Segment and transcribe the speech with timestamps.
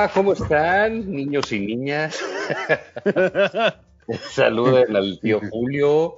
[0.00, 2.18] Hola, ¿cómo están, niños y niñas?
[4.30, 6.14] Saluden al tío Julio.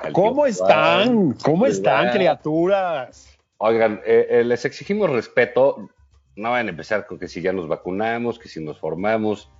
[0.00, 1.14] al ¿Cómo tío están?
[1.16, 1.36] Juan.
[1.42, 2.12] ¿Cómo están, Hola.
[2.12, 3.36] criaturas?
[3.58, 5.90] Oigan, eh, eh, les exigimos respeto.
[6.36, 9.50] No van a empezar con que si ya nos vacunamos, que si nos formamos,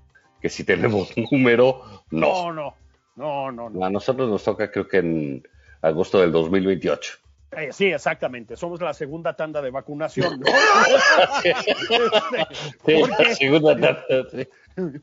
[0.40, 1.82] que si tenemos número.
[2.12, 2.52] No.
[2.52, 2.74] No, no,
[3.16, 3.84] no, no, no.
[3.84, 5.48] A nosotros nos toca, creo que en
[5.82, 7.23] agosto del 2028.
[7.56, 8.56] Eh, sí, exactamente.
[8.56, 10.40] Somos la segunda tanda de vacunación.
[10.40, 10.46] ¿no?
[11.42, 13.24] Sí, ¿Por qué?
[13.24, 14.48] la segunda sí.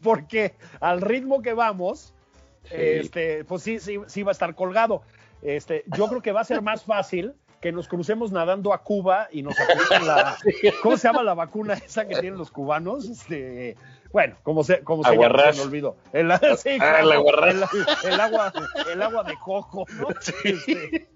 [0.01, 2.13] Porque al ritmo que vamos,
[2.63, 2.75] Sí.
[2.77, 5.01] este, pues sí, sí, sí va a estar colgado.
[5.41, 9.27] Este, yo creo que va a ser más fácil que nos crucemos nadando a Cuba
[9.31, 10.37] y nos apliquen la,
[10.83, 13.05] ¿cómo se llama la vacuna esa que tienen los cubanos?
[13.09, 13.75] Este,
[14.13, 15.95] bueno, como se, como se llama, se me olvidó.
[16.13, 17.73] El, sí, Ah, claro, el aguarrás.
[17.73, 18.53] el- el agua,
[18.91, 20.07] el agua de coco, ¿no?
[20.43, 21.09] Este,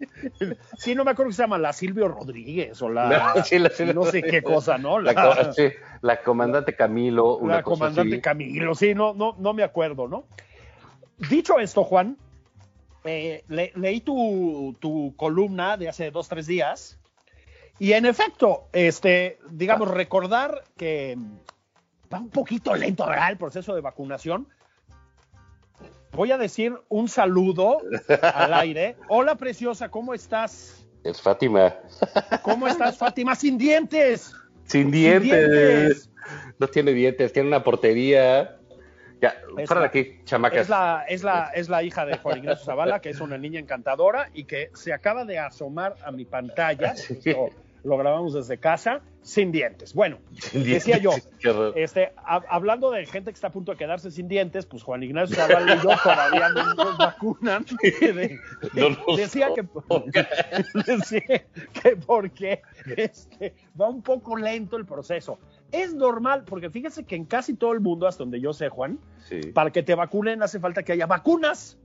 [0.77, 3.93] sí, no me acuerdo que se llama la Silvio Rodríguez o la, No, sí, la
[3.93, 4.99] no sé qué cosa, ¿no?
[4.99, 5.69] La, sí,
[6.01, 8.21] la comandante Camilo, una la cosa comandante así.
[8.21, 10.25] Camilo, sí, no, no, no me acuerdo, ¿no?
[11.17, 12.17] Dicho esto, Juan,
[13.03, 16.99] eh, le- leí tu, tu columna de hace dos, tres días,
[17.79, 21.17] y en efecto, este, digamos, recordar que
[22.15, 23.31] va un poquito lento, ¿verdad?
[23.31, 24.47] El proceso de vacunación.
[26.13, 27.79] Voy a decir un saludo
[28.33, 28.95] al aire.
[29.09, 30.85] Hola, preciosa, ¿cómo estás?
[31.03, 31.75] Es Fátima.
[32.41, 33.35] ¿Cómo estás, Fátima?
[33.35, 34.33] Sin dientes.
[34.63, 35.29] Sin dientes.
[35.51, 36.09] dientes.
[36.57, 38.57] No tiene dientes, tiene una portería.
[39.21, 40.61] Ya, Es para la- aquí, chamacas.
[40.61, 43.59] Es la, es, la, es la hija de Juan Ignacio Zavala, que es una niña
[43.59, 46.93] encantadora y que se acaba de asomar a mi pantalla.
[47.09, 47.49] Esto
[47.85, 49.93] lo grabamos desde casa, sin dientes.
[49.93, 51.73] Bueno, Sin decía yo, dientes.
[51.75, 55.03] Este, ha- hablando de gente que está a punto de quedarse sin dientes, pues Juan
[55.03, 57.65] Ignacio Zavala y yo todavía no nos vacunan.
[57.81, 58.39] De-
[58.73, 59.63] No nos decía que,
[60.85, 61.21] decía
[61.81, 62.61] que porque
[62.97, 65.39] este, va un poco lento el proceso.
[65.71, 68.99] Es normal, porque fíjese que en casi todo el mundo, hasta donde yo sé, Juan,
[69.27, 69.39] Sí.
[69.53, 71.77] para que te vacunen hace falta que haya vacunas,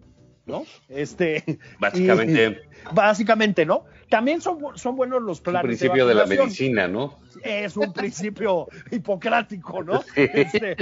[0.50, 0.65] ¿no?
[0.88, 1.44] Este,
[1.78, 3.84] Básicamente, y- básicamente, ¿no?
[4.09, 6.47] También son, son buenos los un planes principio de la vacunación.
[6.47, 7.16] medicina, ¿no?
[7.44, 10.03] Es un principio hipocrático, ¿no?
[10.03, 10.28] Sí.
[10.34, 10.77] Este,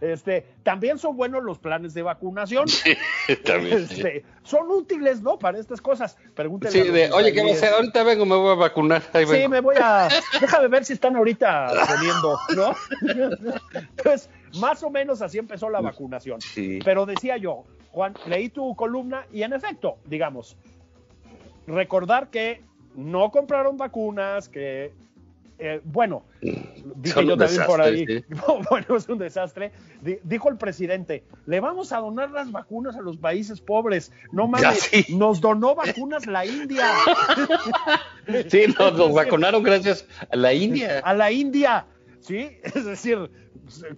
[0.00, 2.64] este, también son buenos los planes de vacunación.
[3.44, 3.96] También, sí.
[3.96, 5.38] Este, son útiles, ¿no?
[5.38, 6.16] Para estas cosas.
[6.34, 7.74] Pregúntenle Sí, de, oye, ¿qué va a hacer?
[7.74, 9.02] Ahorita vengo, me voy a vacunar.
[9.12, 9.48] Ahí Sí, vengo.
[9.50, 10.08] me voy a.
[10.40, 12.74] Déjame ver si están ahorita poniendo, ¿no?
[14.02, 16.40] Pues más o menos así empezó la vacunación.
[16.40, 16.78] Sí.
[16.82, 20.56] Pero decía yo, Juan, leí tu columna y en efecto, digamos,
[21.66, 22.62] recordar que
[22.94, 24.92] no compraron vacunas, que.
[25.58, 28.04] eh, bueno, dije yo también por ahí.
[28.70, 29.72] Bueno, es un desastre.
[30.02, 34.12] Di- dijo el presidente: le vamos a donar las vacunas a los países pobres.
[34.32, 35.16] No mames, sí.
[35.16, 36.86] nos donó vacunas la India.
[38.50, 41.00] Sí, nos, nos vacunaron gracias a la India.
[41.02, 41.86] a la India,
[42.20, 42.50] ¿sí?
[42.62, 43.30] Es decir,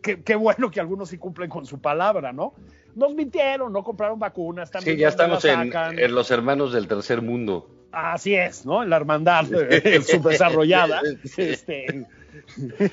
[0.03, 2.55] qué, qué bueno que algunos sí cumplen con su palabra, ¿no?
[2.95, 7.23] Nos mintieron, no compraron vacunas, también Sí, ya ¿dónde estamos en, los hermanos del tercer
[7.23, 7.69] mundo.
[7.93, 8.83] Así es, ¿no?
[8.83, 11.01] En la hermandad eh, subdesarrollada.
[11.37, 12.07] Este,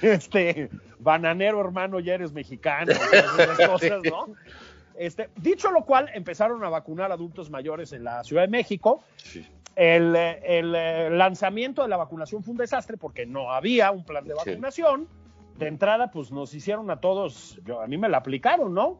[0.01, 4.35] este, bananero hermano, ya eres mexicano, todas esas cosas, ¿no?
[4.97, 9.03] Este, dicho lo cual, empezaron a vacunar adultos mayores en la Ciudad de México.
[9.75, 14.23] El, eh, el, lanzamiento de la vacunación fue un desastre porque no había un plan
[14.25, 14.49] de Sí.
[14.51, 15.07] vacunación.
[15.57, 18.99] De entrada, pues nos hicieron a todos, yo, a mí me la aplicaron, ¿no?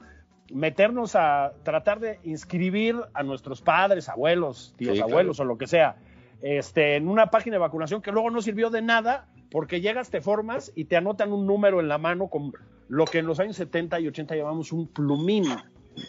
[0.52, 5.12] Meternos a tratar de inscribir a nuestros padres, abuelos, tíos, Sí, claro.
[5.12, 5.98] abuelos o lo que sea,
[6.42, 10.22] este, en una página de vacunación que luego no sirvió de nada porque llegas, te
[10.22, 12.54] formas y te anotan un número en la mano con
[12.90, 15.46] lo que en los años 70 y 80 llamamos un plumín.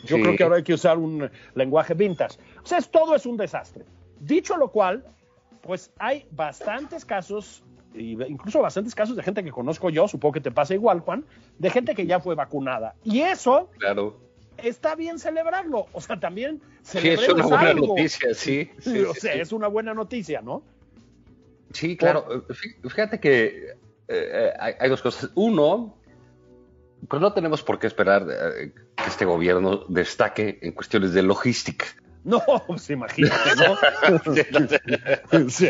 [0.04, 0.22] Yo Sí.
[0.22, 2.38] creo que ahora hay que usar un lenguaje vintage.
[2.62, 3.84] O sea, es, todo es un desastre.
[4.20, 5.04] Dicho lo cual,
[5.62, 7.64] pues hay bastantes casos,
[7.94, 11.24] incluso bastantes casos de gente que conozco yo, supongo que te pasa igual, Juan,
[11.58, 12.94] de gente que ya fue vacunada.
[13.02, 14.27] Y eso Claro.
[14.62, 15.86] Está bien celebrarlo.
[15.92, 17.86] O sea, también Sí, es una celebremos buena algo.
[17.88, 18.70] noticia, sí.
[18.80, 20.62] sí, o sea, es una buena noticia, ¿no?
[21.72, 22.46] Sí, claro.
[22.48, 23.74] Fí- Fíjate que eh,
[24.08, 25.30] eh, hay, hay dos cosas.
[25.34, 25.96] Uno,
[27.08, 31.86] pues no tenemos por qué esperar eh, que este gobierno destaque en cuestiones de logística.
[32.24, 35.48] No, pues imagínate, ¿no?
[35.48, 35.68] sí.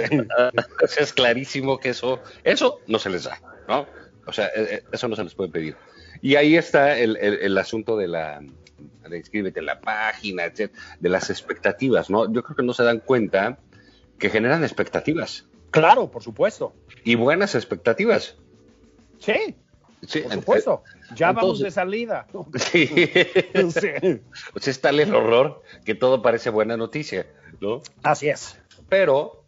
[0.99, 3.87] Es clarísimo que eso, eso no se les da, ¿no?
[4.27, 5.77] O sea, eh, eh, eso no se les puede pedir.
[6.21, 8.41] Y ahí está el, el- el asunto de la
[9.17, 12.31] inscríbete en la página, etcétera, de las expectativas, ¿no?
[12.33, 13.59] Yo creo que no se dan cuenta
[14.19, 16.75] que generan expectativas Claro, por supuesto.
[17.05, 18.37] y buenas expectativas.
[19.19, 19.57] Sí,
[20.07, 20.83] Sí, por supuesto.
[21.17, 22.27] Ya vamos de salida.
[22.55, 22.87] Sí.
[23.55, 24.21] Sí.
[24.55, 27.27] O sea, es tal el horror que todo parece buena noticia,
[27.61, 27.83] ¿no?
[28.03, 28.61] Así es.
[28.89, 29.45] Pero,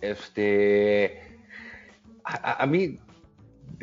[0.00, 1.40] este,
[2.22, 2.98] a mí,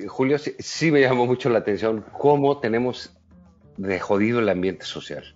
[0.08, 3.14] Julio, sí, sí me llamó mucho la atención cómo tenemos
[3.78, 5.36] de jodido el ambiente social.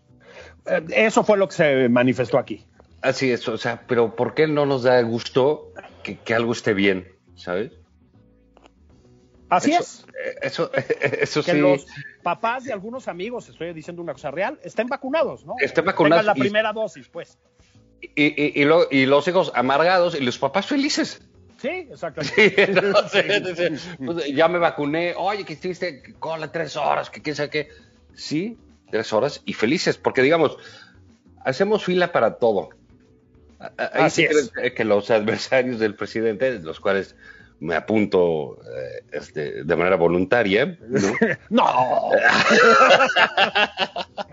[0.66, 2.66] Eh, Eso fue lo que se manifestó aquí.
[3.02, 5.72] Así es, o sea, pero ¿por qué no nos da gusto
[6.04, 7.72] que, que algo esté bien, ¿sabes?
[9.50, 10.06] Así eso, es.
[10.26, 10.72] eh, Eso,
[11.22, 11.58] eso Que sí.
[11.60, 11.86] los
[12.24, 15.56] papás de algunos amigos, estoy diciendo una cosa real, estén vacunados, ¿no?
[15.60, 17.38] Estén vacunados Tengan la y- primera dosis, pues.
[18.02, 21.22] Y, y- y lo- y los hijos amargados y los papás felices.
[21.58, 22.68] Sí, exactamente.
[23.12, 25.14] Sí, pues, ya me vacuné.
[25.18, 27.68] Oye, que estuviste cola tres horas, que quién sabe qué.
[28.14, 28.58] Sí,
[28.92, 30.58] tres horas y felices, porque digamos,
[31.44, 32.70] hacemos fila para todo.
[33.60, 34.74] Ahí Así sí es.
[34.74, 37.16] que los adversarios del presidente, los cuales
[37.60, 41.12] me apunto eh, este, de manera voluntaria, ¿no?
[41.50, 41.66] ¡No!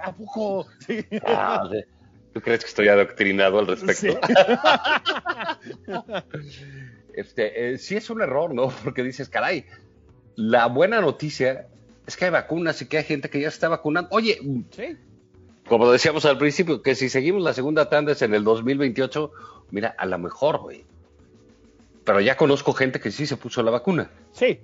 [0.02, 0.66] ¿A poco?
[0.86, 1.04] Sí.
[1.24, 1.68] Ah.
[2.32, 3.94] ¿Tú crees que estoy adoctrinado al respecto?
[3.94, 4.16] Sí.
[7.16, 8.68] Este, eh, sí es un error, ¿no?
[8.84, 9.64] Porque dices, caray,
[10.34, 11.66] la buena noticia
[12.06, 14.08] es que hay vacunas y que hay gente que ya está vacunando.
[14.12, 14.38] Oye,
[14.70, 14.96] Sí.
[15.68, 19.30] como decíamos al principio, que si seguimos la segunda tanda es en el 2028,
[19.70, 20.84] mira, a lo mejor, güey.
[22.04, 24.10] Pero ya conozco gente que sí se puso la vacuna.
[24.32, 24.60] Sí.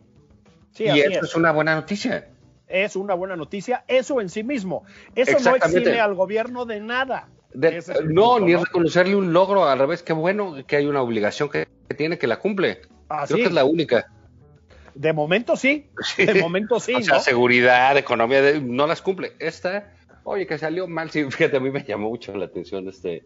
[0.72, 1.22] Sí, y eso es.
[1.30, 2.28] es una buena noticia.
[2.68, 3.84] Es una buena noticia.
[3.88, 4.84] Eso en sí mismo.
[5.14, 7.28] Eso no exime al gobierno de nada.
[7.52, 7.94] De- es no,
[8.34, 8.64] punto, ni ¿no?
[8.64, 12.26] reconocerle un logro, al revés, qué bueno que hay una obligación que, que tiene que
[12.26, 12.80] la cumple.
[13.10, 13.34] Así.
[13.34, 14.06] Creo que es la única.
[14.94, 15.86] De momento sí.
[16.14, 16.26] Sí.
[16.26, 17.20] De momento sí, o sea, ¿no?
[17.20, 19.32] seguridad, economía, de- no las cumple.
[19.38, 19.92] Esta,
[20.24, 21.10] oye, que salió mal.
[21.10, 23.22] Sí, fíjate, a mí me llamó mucho la atención este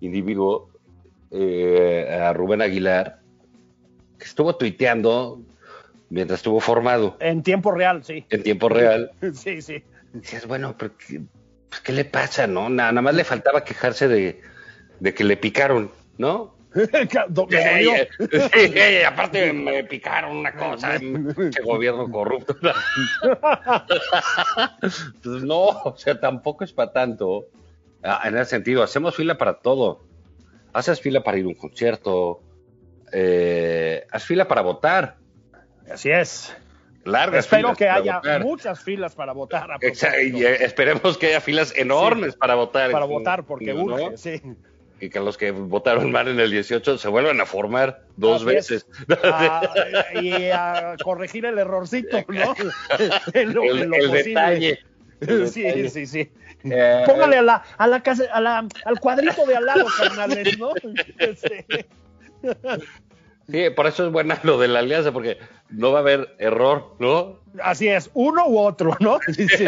[0.00, 0.70] individuo,
[1.30, 3.20] eh, a Rubén Aguilar,
[4.18, 5.40] que estuvo tuiteando
[6.08, 8.24] mientras estuvo formado En tiempo real, sí.
[8.30, 9.10] en tiempo real.
[9.34, 9.82] Sí, sí.
[10.12, 11.20] Decías, bueno, pero ¿qué,
[11.68, 12.68] pues, ¿qué le pasa, no?
[12.70, 14.40] Nada, nada más le faltaba quejarse de,
[15.00, 16.55] de que le picaron, ¿no?
[16.76, 17.92] Me dolió.
[18.52, 22.56] Sí, sí, aparte me picaron una cosa, ese gobierno corrupto.
[24.82, 27.46] Entonces, no, o sea, tampoco es para tanto.
[28.02, 30.04] Ah, En ese sentido, hacemos fila para todo.
[30.72, 32.42] Haces fila para ir a un concierto,
[33.12, 35.16] eh, haz fila para votar.
[35.90, 36.54] Así es.
[37.04, 38.42] Largas Espero que haya votar.
[38.44, 39.70] muchas filas para votar.
[39.70, 42.90] a y, eh, esperemos que haya filas enormes para votar.
[42.90, 43.84] para votar, porque ¿no?
[43.84, 44.42] urge, sí.
[45.00, 48.44] Y que los que votaron mal en el 18 se vuelvan a formar dos Así
[48.46, 48.86] veces.
[49.24, 49.62] Ah,
[50.22, 52.54] y a corregir el errorcito, ¿no?
[53.34, 54.28] En lo- el en lo el posible.
[54.30, 54.78] detalle.
[55.46, 56.30] Sí, sí, sí.
[56.64, 60.58] Eh, Póngale a la, a la casa, a la, al cuadrito de al lado, carnales,
[60.58, 60.72] ¿no?
[63.48, 65.38] Sí, por eso es buena lo de la alianza, porque
[65.70, 67.44] no va a haber error, ¿no?
[67.62, 69.18] así es, uno u otro, ¿no?
[69.34, 69.64] Sí, sí.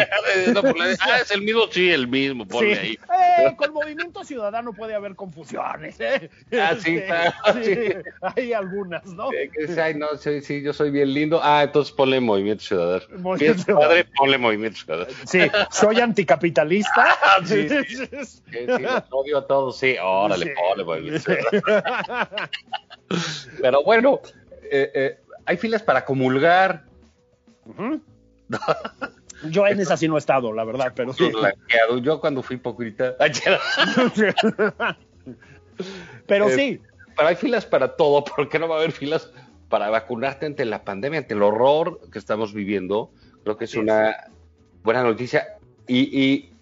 [0.52, 2.81] No, por la- ah, es el mismo, sí, el mismo, ponle Sí.
[2.83, 2.99] ahí.
[3.47, 5.97] Eh, con Movimiento Ciudadano puede haber confusiones.
[5.99, 6.28] ¿eh?
[6.52, 7.33] Ah, sí, Este, claro,
[7.64, 7.93] sí, sí.
[8.21, 9.33] Hay algunas, ¿no?
[9.33, 9.50] Eh,
[9.83, 11.40] Ay, no, sí, yo soy bien lindo.
[11.43, 13.05] Ah, entonces ponle Movimiento Ciudadano.
[13.21, 13.88] Movimiento Si es Ciudadano.
[13.88, 15.11] padre, ponle Movimiento Ciudadano.
[15.25, 15.40] Sí,
[15.71, 17.17] soy anticapitalista.
[17.47, 18.09] sí, sí.
[18.78, 22.28] Los odio a todos, sí, órale, ponle Movimiento Ciudadano.
[23.62, 24.21] Pero bueno,
[24.71, 26.85] eh, eh, hay filas para comulgar.
[29.50, 31.31] Yo en esa sí no he estado, la verdad, pero sí.
[31.33, 31.99] Blanqueado.
[31.99, 33.17] Yo cuando fui poquita.
[36.26, 36.81] Pero Eh, sí,
[37.17, 38.25] Pero hay filas para todo.
[38.25, 39.31] ¿Por qué no va a haber filas
[39.69, 43.11] para vacunarte ante la pandemia, ante el horror que estamos viviendo?
[43.45, 44.14] Creo que es Sí, una
[44.83, 46.52] buena noticia y, y,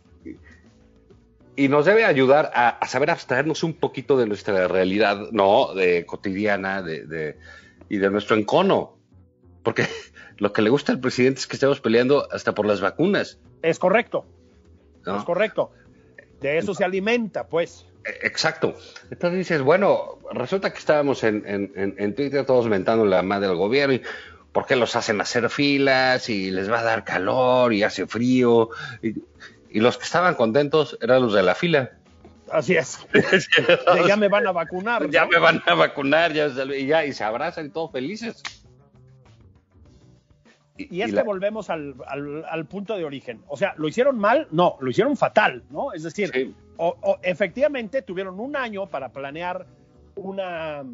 [1.56, 5.72] y nos debe ayudar a, a saber abstraernos un poquito de nuestra realidad, ¿no?
[5.74, 7.38] De cotidiana de, de-
[7.88, 8.96] y de nuestro encono.
[9.62, 9.86] Porque
[10.38, 13.38] lo que le gusta al presidente es que estemos peleando hasta por las vacunas.
[13.62, 14.26] es correcto,
[15.04, 15.18] ¿no?
[15.18, 15.70] es correcto.
[16.40, 17.86] De eso se alimenta, pues.
[18.22, 18.74] Exacto.
[19.10, 23.56] Entonces dices, bueno, resulta que estábamos en, en, en Twitter todos mentando la madre del
[23.56, 24.02] gobierno y
[24.52, 28.70] ¿por qué los hacen hacer filas y les va a dar calor y hace frío?
[29.02, 29.14] Y,
[29.70, 31.98] y los que estaban contentos eran los de la fila.
[32.50, 33.06] Así es.
[34.08, 35.02] ya me van a vacunar.
[35.02, 35.08] ¿no?
[35.08, 38.42] Ya me van a vacunar, ya, y ya, y se abrazan y todos felices.
[40.78, 43.42] Y, es que volvemos al, al, al, punto de origen.
[43.48, 44.46] O sea, ¿lo hicieron mal?
[44.50, 45.92] No, lo hicieron fatal, ¿no?
[45.94, 46.54] Es decir, Sí.
[46.76, 49.66] o, o efectivamente tuvieron un año para planear
[50.16, 50.84] una.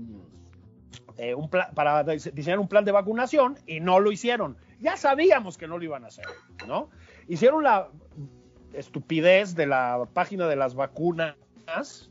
[1.18, 4.56] eh, un pla- para diseñar un plan de vacunación y no lo hicieron.
[4.80, 6.26] Ya sabíamos que no lo iban a hacer,
[6.68, 6.88] ¿no?
[7.26, 7.88] Hicieron la
[8.74, 11.36] estupidez de la página de las vacunas,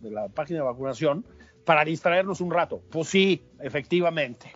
[0.01, 1.25] de la página de vacunación,
[1.65, 2.81] para distraernos un rato.
[2.89, 4.55] Pues sí, efectivamente.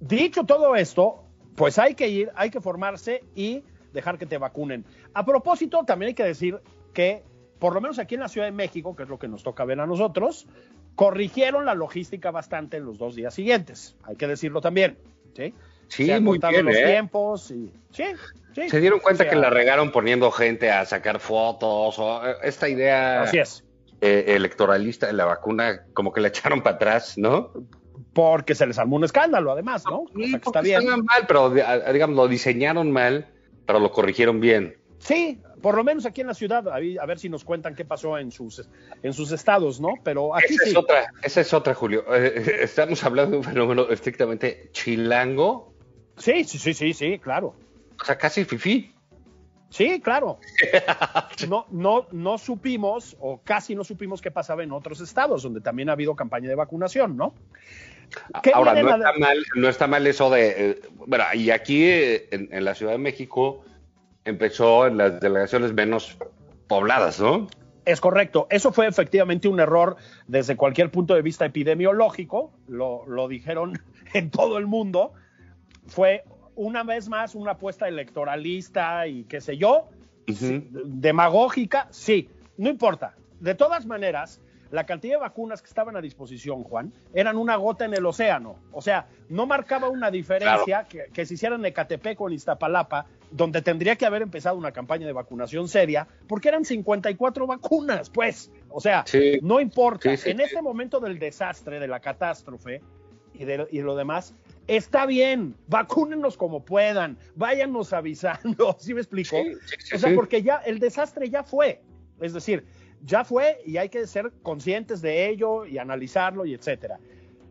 [0.00, 1.24] Dicho todo esto,
[1.56, 4.84] pues hay que ir, hay que formarse y dejar que te vacunen.
[5.14, 6.60] A propósito, también hay que decir
[6.92, 7.22] que,
[7.58, 9.64] por lo menos aquí en la Ciudad de México, que es lo que nos toca
[9.64, 10.46] ver a nosotros,
[10.94, 13.96] corrigieron la logística bastante en los dos días siguientes.
[14.02, 14.98] Hay que decirlo también.
[15.34, 15.54] Sí,
[15.88, 16.84] Sí, Se muy bien, los ¿eh?
[16.84, 18.04] tiempos y sí,
[18.54, 18.68] sí.
[18.68, 22.34] Se dieron cuenta O sea, que la regaron poniendo gente a sacar fotos o eh,
[22.42, 23.64] esta idea Así es.
[24.00, 27.52] eh, electoralista de la vacuna, como que la echaron para atrás, ¿no?
[28.12, 30.00] Porque se les armó un escándalo, además, ¿no?
[30.00, 30.84] O sea, que está bien.
[31.04, 33.28] mal, pero digamos, lo diseñaron mal,
[33.66, 34.76] pero lo corrigieron bien.
[34.98, 37.74] Sí, por lo menos aquí en la ciudad, a ver, a ver si nos cuentan
[37.74, 38.66] qué pasó en sus,
[39.02, 39.90] en sus estados, ¿no?
[40.02, 40.70] Pero aquí Esa sí.
[40.70, 42.04] es otra, esa es otra, Julio.
[42.14, 45.74] Eh, estamos hablando de un fenómeno estrictamente chilango,
[46.16, 47.54] Sí, sí, sí, sí, sí, claro.
[48.00, 48.92] o sea, casi fifí.
[49.70, 50.38] Sí, claro.
[51.48, 55.90] No, no, no supimos, o casi no supimos qué pasaba en otros estados, donde también
[55.90, 57.34] ha habido campaña de vacunación, ¿no?
[58.42, 60.70] ¿Qué Ahora, no está, mal, no está mal eso de.
[60.70, 63.64] eh, bueno, y aquí eh, en, en la Ciudad de México
[64.24, 66.16] empezó en las delegaciones menos
[66.68, 67.48] pobladas, ¿no?
[67.84, 68.46] Es correcto.
[68.50, 69.96] Eso fue efectivamente un error
[70.26, 72.52] desde cualquier punto de vista epidemiológico.
[72.66, 73.78] Lo, lo dijeron
[74.14, 75.12] en todo el mundo.
[75.86, 76.24] Fue
[76.54, 79.88] una vez más una apuesta electoralista y qué sé yo.
[80.84, 83.14] Demagógica, sí, no importa.
[83.40, 84.40] De todas maneras,
[84.70, 88.56] la cantidad de vacunas que estaban a disposición, Juan, eran una gota en el océano.
[88.72, 93.06] O sea, no marcaba una diferencia que, que se hiciera en Ecatepec o en Iztapalapa,
[93.30, 98.50] donde tendría que haber empezado una campaña de vacunación seria, porque eran 54 vacunas, pues.
[98.70, 99.38] O sea, Sí.
[99.42, 100.10] no importa.
[100.10, 102.80] Sí, sí, en este momento del desastre, de la catástrofe
[103.34, 104.34] y de y lo demás,
[104.66, 109.36] está bien, vacúnenos como puedan, váyanos avisando, ¿sí me explico?
[109.36, 111.80] Sí, sí, sí, o sea, porque ya el desastre ya fue.
[112.20, 112.64] Es decir,
[113.04, 116.98] ya fue y hay que ser conscientes de ello y analizarlo y etcétera.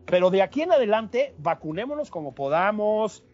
[0.06, 3.24] Pero de aquí en adelante, vacunémonos como podamos,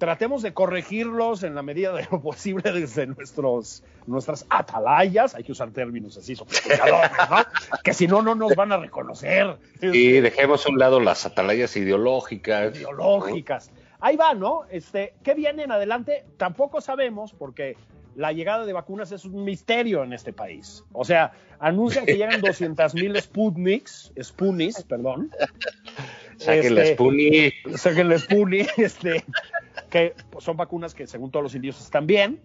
[0.00, 5.52] tratemos de corregirlos en la medida de lo posible desde nuestros, nuestras atalayas, hay que
[5.52, 7.36] usar términos así sofisticados, ¿no?
[7.84, 9.58] que si no, no nos van a reconocer.
[9.80, 12.74] Y dejemos a un lado las atalayas ideológicas.
[12.74, 13.70] ideológicas.
[14.00, 14.62] Ahí va, ¿no?
[14.70, 16.24] Este, ¿Qué viene en adelante?
[16.38, 17.76] Tampoco sabemos porque
[18.16, 20.82] la llegada de vacunas es un misterio en este país.
[20.92, 25.30] O sea, anuncian que llegan 200 mil Sputniks, Spunis, perdón.
[26.40, 27.52] Saquen la Este, Spoonie.
[27.76, 29.24] Saquen el Sputnik, este,
[29.88, 32.40] que pues, son vacunas que según todos los indios están bien.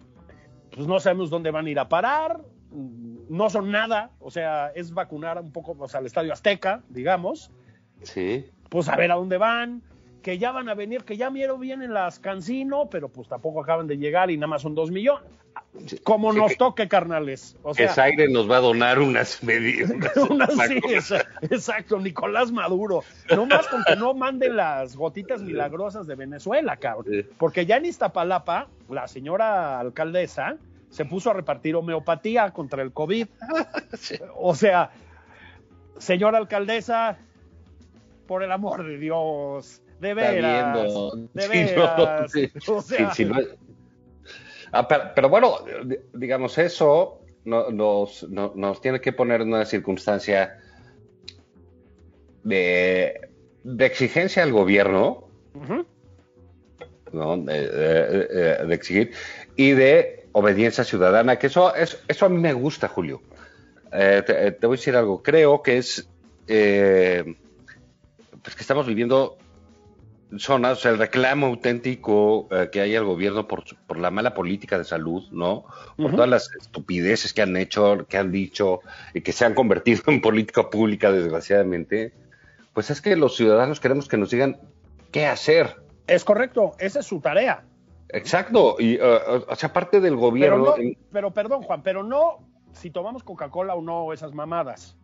[0.70, 2.40] Pues no sabemos dónde van a ir a parar.
[2.70, 4.10] No son nada.
[4.20, 7.50] O sea, es vacunar un poco pues, al Estadio Azteca, digamos
[8.02, 8.44] Sí.
[8.68, 9.82] pues a ver a dónde van,
[10.26, 13.62] que ya van a venir, que ya vieron bien en las Cancino, pero pues tampoco
[13.62, 15.22] acaban de llegar y nada más son dos millones.
[16.02, 17.56] Como Sí, nos que- toque, carnales.
[17.62, 19.88] O sea, Zaire nos va a donar unas medidas.
[20.28, 20.80] una- sí,
[21.42, 23.04] exacto, Nicolás Maduro.
[23.36, 27.24] No más con que no manden las gotitas milagrosas de Venezuela, cabrón.
[27.38, 30.56] Porque ya en Iztapalapa, la señora alcaldesa
[30.90, 33.28] se puso a repartir homeopatía contra el COVID.
[34.36, 34.90] O sea,
[35.98, 37.16] señora alcaldesa,
[38.26, 40.92] por el amor de Dios, de veras,
[41.32, 42.50] de Sí, no, sí.
[42.70, 43.36] o sea, Sí, sí, no-
[44.72, 49.48] Ah, pero, pero bueno, di- digamos, eso no- nos, no- nos tiene que poner en
[49.48, 50.58] una circunstancia
[52.42, 53.20] de,
[53.62, 55.28] de exigencia al gobierno,
[57.12, 57.36] ¿no?
[57.38, 59.12] De, de- de- de exigir,
[59.56, 63.22] y de obediencia ciudadana, que eso, es, eso a mí me gusta, Julio.
[63.92, 66.08] Eh, te, te voy a decir algo, creo que es,
[66.48, 67.24] eh,
[68.42, 69.38] pues que estamos viviendo
[70.38, 74.34] zonas, o sea, el reclamo auténtico eh, que hay al gobierno por, por la mala
[74.34, 75.64] política de salud, ¿no?
[75.96, 78.80] Por todas las estupideces que han hecho, que han dicho
[79.14, 82.12] y que se han convertido en política pública, desgraciadamente,
[82.74, 84.58] pues es que los ciudadanos queremos que nos digan
[85.12, 85.76] qué hacer.
[86.06, 87.64] es correcto, esa es su tarea.
[88.08, 89.00] Exacto, y eh,
[89.48, 92.38] o sea, parte del Pero, gobierno, no, en- pero perdón, Juan, pero no
[92.72, 94.96] si tomamos Coca-Cola o no esas mamadas.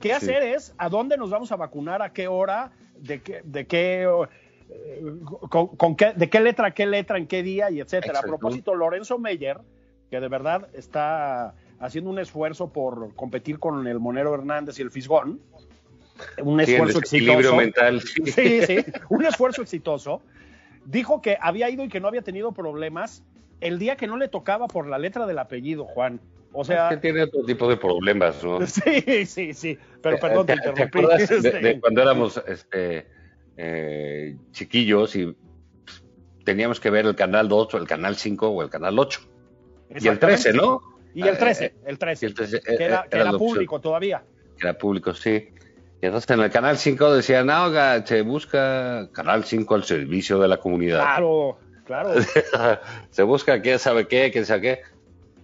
[0.00, 3.66] qué hacer es a dónde nos vamos a vacunar, a qué hora, de qué, de
[3.66, 4.06] qué,
[5.48, 8.18] con, con qué, de qué letra, qué letra, en qué día y etcétera.
[8.20, 9.58] A propósito, Lorenzo Meyer,
[10.10, 14.90] que de verdad está haciendo un esfuerzo por competir con el Monero Hernández y el
[14.90, 15.40] Fisgón,
[16.42, 17.56] un Sí, el esfuerzo desequilibrio exitoso.
[17.56, 18.00] mental.
[18.24, 18.62] sí.
[18.66, 20.20] Sí, un esfuerzo exitoso.
[20.84, 23.22] Dijo que había ido y que no había tenido problemas
[23.60, 26.20] el día que no le tocaba por la letra del apellido, Juan.
[26.52, 28.58] O sea, Es que tiene otro tipo de problemas, ¿no?
[28.66, 29.78] sí, sí, sí.
[30.02, 30.98] Pero perdón, te, ¿Te, te interrumpí.
[30.98, 33.06] acuerdas de, de cuando éramos este,
[33.60, 35.36] eh, chiquillos y
[35.84, 36.04] pues,
[36.44, 39.20] teníamos que ver el canal 2 o el canal 5 o el canal 8?
[40.00, 40.80] Y el 13, ¿no?
[41.12, 42.24] Y el 13, Eh, el 13.
[42.24, 44.22] y el 13, que eh, era, era que era público todavía.
[44.60, 45.48] era público, sí.
[46.00, 50.38] Y entonces en el canal 5 decían, no, oiga, se busca canal 5 al servicio
[50.38, 51.00] de la comunidad.
[51.00, 52.10] Claro, claro.
[53.10, 54.82] se busca quién sabe qué, quién sabe qué.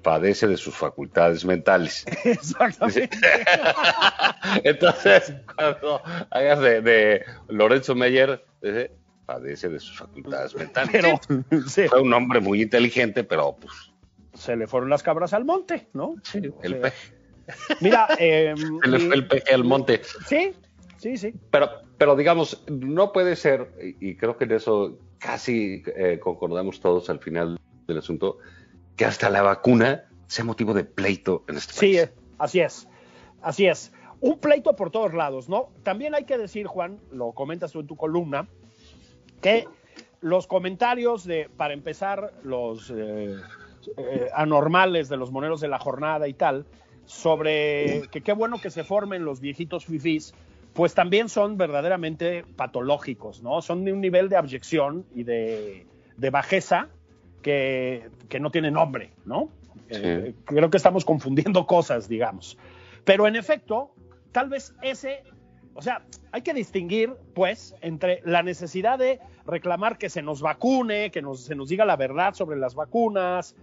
[0.04, 2.04] Padece de sus facultades mentales.
[2.24, 3.18] Exactamente.
[4.64, 8.92] Entonces, cuando hagas de, de Lorenzo Meyer, dice,
[9.26, 10.90] padece de sus facultades mentales.
[10.92, 11.20] Pero
[11.66, 13.72] sí, Fue un hombre muy inteligente, pero pues
[14.34, 16.16] se le fueron las cabras al monte, ¿no?
[16.34, 17.14] el O sea, peje.
[17.80, 20.02] Mira, eh, Se le y- fue el peje al monte.
[20.26, 20.52] sí,
[20.98, 21.32] sí, sí.
[21.50, 26.80] Pero, pero digamos, no puede ser, y, y creo que en eso casi eh, concordamos
[26.80, 27.56] todos al final
[27.86, 28.38] del asunto,
[28.96, 31.98] que hasta la vacuna sea motivo de pleito en este Sí, país.
[31.98, 32.88] eh, así es.
[33.42, 33.92] Así es.
[34.20, 35.68] Un pleito por todos lados, ¿no?
[35.82, 38.48] También hay que decir, Juan, lo comentas tú en tu columna,
[39.42, 39.66] que
[40.20, 43.36] los comentarios de, para empezar, los eh,
[43.98, 46.64] eh, anormales de los moneros de la jornada y tal,
[47.04, 50.32] sobre que qué bueno que se formen los viejitos fifís,
[50.72, 53.60] pues también son verdaderamente patológicos, ¿no?
[53.60, 55.86] Son de un nivel de abyección y de,
[56.16, 56.88] de bajeza
[57.44, 59.50] que, que no tiene nombre, ¿no?
[59.90, 62.56] Eh, creo que estamos confundiendo cosas, digamos.
[63.04, 63.94] Pero en efecto,
[64.32, 65.22] tal vez ese,
[65.74, 71.10] o sea, hay que distinguir, pues, entre la necesidad de reclamar que se nos vacune,
[71.10, 73.54] que nos, se nos diga la verdad sobre las vacunas,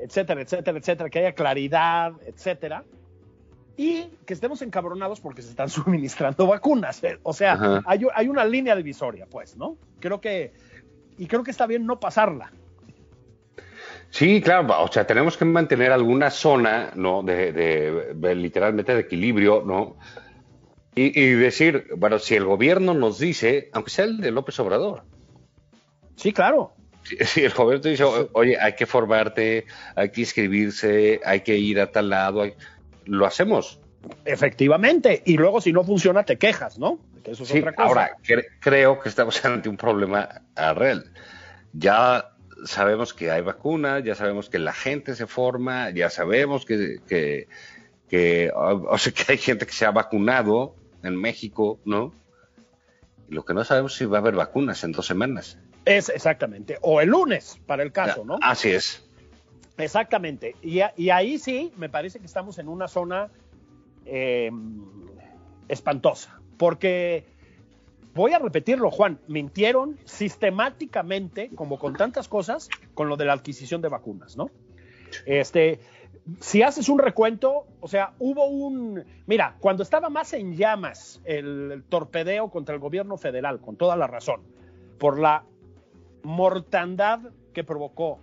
[0.00, 2.84] etcétera, etcétera, etcétera, que haya claridad, etcétera,
[3.76, 7.04] y que estemos encabronados porque se están suministrando vacunas.
[7.04, 9.76] Eh, O sea, hay, hay una línea divisoria, pues, ¿no?
[10.00, 10.54] Creo que,
[11.18, 12.50] y creo que está bien no pasarla.
[14.16, 17.22] Sí, claro, o sea, tenemos que mantener alguna zona, ¿no?
[17.22, 19.98] De, de- de literalmente de equilibrio, ¿no?
[20.94, 25.02] Y, y decir, bueno, si el gobierno nos dice, aunque sea el de López Obrador,
[26.14, 26.72] Sí, claro.
[27.02, 31.40] si, si el gobierno te dice, "O- oye, hay que formarte, hay que inscribirse, hay
[31.40, 32.54] que ir a tal lado, hay-
[33.04, 33.80] lo hacemos.
[34.24, 35.22] Efectivamente.
[35.26, 37.00] Y luego, si no funciona, te quejas, ¿no?
[37.22, 37.86] Que eso es Sí, otra cosa.
[37.88, 40.40] ahora, cre- creo que estamos ante un problema
[40.74, 41.12] real.
[41.74, 42.30] Ya
[42.64, 47.48] sabemos que hay vacunas, ya sabemos que la gente se forma, ya sabemos que, que,
[48.08, 52.12] que, o o sea, que hay gente que se ha vacunado en México, ¿no?
[53.28, 55.58] Y Lo que no sabemos es si va a haber vacunas en dos semanas.
[55.84, 56.78] Es exactamente.
[56.82, 58.38] O el lunes, para el caso, ¿no?
[58.42, 59.04] Así es.
[59.78, 60.56] Exactamente.
[60.62, 63.28] Y, ahí sí, me parece que estamos en una zona
[64.04, 64.50] eh,
[65.68, 66.40] espantosa.
[66.56, 67.24] Porque,
[68.16, 73.82] voy a repetirlo, Juan, mintieron sistemáticamente, como con tantas cosas, con lo de la adquisición
[73.82, 74.50] de vacunas, ¿no?
[75.26, 75.78] Este,
[76.40, 79.04] si haces un recuento, o sea, hubo un...
[79.26, 84.06] Mira, cuando estaba más en llamas el, torpedeo contra el gobierno federal, con toda la
[84.06, 84.40] razón,
[84.98, 85.44] por la
[86.22, 87.20] mortandad
[87.52, 88.18] que provocó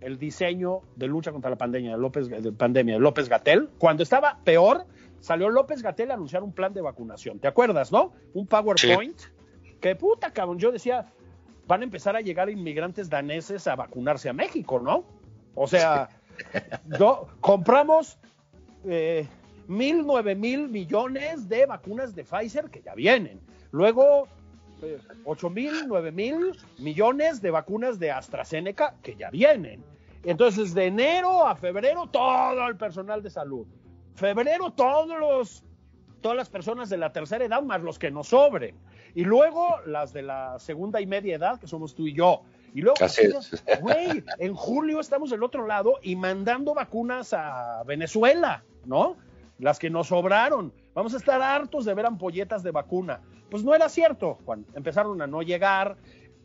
[0.00, 4.02] el diseño de lucha contra la pandemia de López, de pandemia de López Gatel, cuando
[4.02, 4.86] estaba peor,
[5.22, 7.38] salió López Gatel a anunciar un plan de vacunación.
[7.38, 8.12] ¿Te acuerdas, no?
[8.34, 9.18] Un PowerPoint.
[9.80, 10.58] Que puta, cabrón.
[10.58, 11.06] Yo decía,
[11.66, 15.04] van a empezar a llegar inmigrantes daneses a vacunarse a México, ¿no?
[15.54, 16.08] O sea,
[16.98, 18.18] no, compramos
[18.84, 19.28] eh,
[19.68, 23.40] mil, nueve mil millones de vacunas de Pfizer que ya vienen.
[23.70, 24.26] Luego,
[24.82, 29.84] eh, ocho mil, nueve mil millones de vacunas de AstraZeneca que ya vienen.
[30.24, 33.66] Entonces, de enero a febrero, todo el personal de salud.
[34.14, 35.64] Febrero, todos los,
[36.20, 38.76] todas las personas de la tercera edad, más los que nos sobren.
[39.14, 42.42] Y luego las de la segunda y media edad, que somos tú y yo.
[42.74, 42.96] Y luego,
[43.80, 49.16] güey, en julio estamos del otro lado y mandando vacunas a Venezuela, ¿no?
[49.58, 50.72] Las que nos sobraron.
[50.94, 53.20] Vamos a estar hartos de ver ampolletas de vacuna.
[53.50, 54.64] Pues no era cierto, Juan.
[54.74, 55.96] Empezaron a no llegar.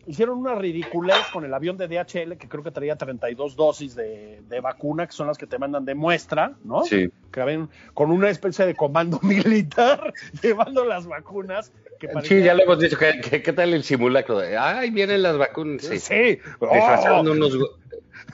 [0.07, 4.41] Hicieron una ridiculez con el avión de DHL que creo que traía 32 dosis de,
[4.47, 6.83] de vacuna, que son las que te mandan de muestra, ¿no?
[6.85, 7.09] Sí.
[7.31, 11.71] Que ven con una especie de comando militar llevando las vacunas.
[11.99, 12.97] Que Sí, ya le hemos dicho.
[12.97, 14.39] ¿Qué, qué, qué tal el simulacro?
[14.59, 15.83] Ay, vienen las vacunas.
[15.85, 16.39] Sí.
[16.59, 17.77] Oh, unos, go-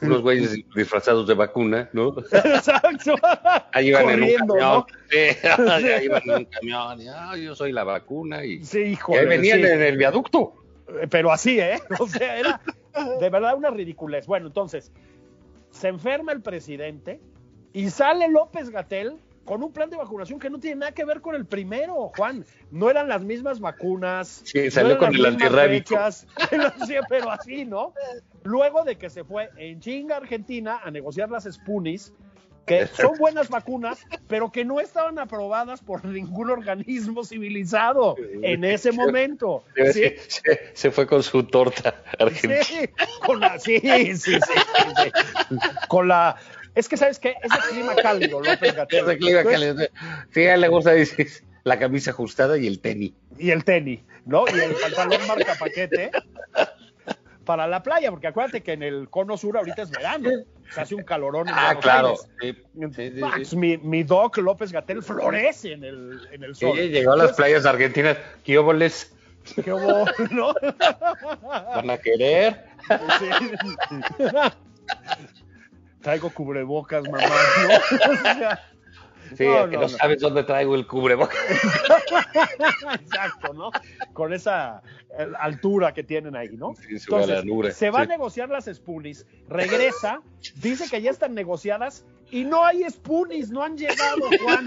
[0.02, 2.14] unos güeyes disfrazados de vacuna, ¿no?
[2.32, 3.16] Exacto.
[3.72, 4.86] Ahí iban Corriendo, en un camión.
[5.58, 5.80] ¿no?
[5.80, 7.02] Sí, ahí iban en un camión.
[7.02, 8.44] Y, "Ah, yo soy la vacuna.
[8.46, 9.20] Y, Sí, híjole.
[9.22, 9.66] ahí venían sí.
[9.68, 10.56] en el viaducto.
[11.10, 11.80] Pero así, ¿eh?
[12.00, 12.62] O sea, era
[13.20, 14.28] de verdad una ridiculez.
[14.28, 14.92] Bueno, entonces,
[15.72, 17.20] se enferma el presidente
[17.74, 21.22] y sale López Gatel con un plan de vacunación que no tiene nada que ver
[21.22, 22.46] con el primero, Juan.
[22.72, 24.42] No eran las mismas vacunas.
[24.46, 25.96] Sí, no salió eran con las el antirrábico.
[27.10, 27.94] pero así, ¿no?
[28.44, 32.14] Luego de que se fue en chinga Argentina a negociar las Spunis,
[32.66, 38.92] que son buenas vacunas, pero que no estaban aprobadas por ningún organismo civilizado en ese
[38.92, 39.64] momento.
[39.76, 40.14] ¿sí?
[40.28, 42.64] Se, se fue con su torta argentina.
[42.64, 42.90] Sí,
[43.26, 44.38] con la, sí, sí, sí.
[45.88, 46.38] Con la,
[46.76, 49.06] es que sabes qué, es de clima cálido, López Gatell.
[49.06, 49.88] Ese clima Entonces, cálido.
[50.32, 53.14] Sí, a él le gusta dices, la camisa ajustada y el tenis.
[53.38, 54.46] Y el tenis, ¿no?
[54.48, 56.12] Y el pantalón marca paquete
[57.46, 60.30] para la playa, porque acuérdate que en el cono sur ahorita es verano,
[60.70, 61.48] se hace un calorón.
[61.50, 62.16] en Ah, claro.
[62.42, 62.62] Aires.
[62.74, 63.56] Sí, sí, sí, Max, sí.
[63.58, 66.78] Mi, mi doc López Gatel florece en el, en el Sí, sol.
[66.78, 68.18] llegó a las Entonces, playas argentinas.
[68.44, 69.14] ¿Qué óboles
[69.56, 69.72] ¿qué?
[70.32, 70.54] ¿No?
[71.42, 72.64] van a querer?
[76.02, 77.98] Traigo cubrebocas, mamá, ¿no?
[78.12, 78.60] O sea,
[79.36, 79.90] Sí, No, que no, no, no.
[79.90, 81.38] sabes dónde traigo el cubrebocas.
[83.02, 83.72] Exacto, ¿no?
[84.14, 84.82] Con esa
[85.18, 86.74] eh, altura que tienen ahí, ¿no?
[86.76, 87.12] Sí, se
[87.90, 88.04] va sí.
[88.04, 90.22] a negociar las Spunis, regresa,
[90.56, 94.66] dice que ya están negociadas y no hay Spunis, no han llegado, Juan.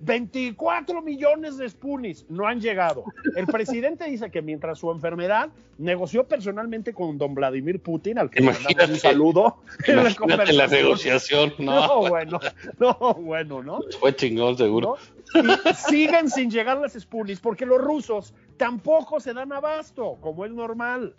[0.00, 3.04] 24 millones de Spunis no han llegado.
[3.36, 8.40] El presidente dice que mientras su enfermedad negoció personalmente con don Vladimir Putin, al que
[8.40, 8.92] le mandamos Imagínate.
[8.94, 9.56] un saludo.
[9.86, 11.52] en la Imagínate la negociación.
[11.58, 12.40] No, No, bueno,
[12.78, 13.80] no, bueno, ¿no?
[14.00, 14.96] fue chingón, seguro.
[15.34, 15.42] ¿no?
[15.42, 20.52] Y siguen sin llegar las Spunis porque los rusos tampoco se dan abasto, como es
[20.52, 21.14] normal.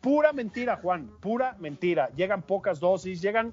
[0.00, 2.10] Pura mentira, Juan, pura mentira.
[2.16, 3.52] Llegan pocas dosis, llegan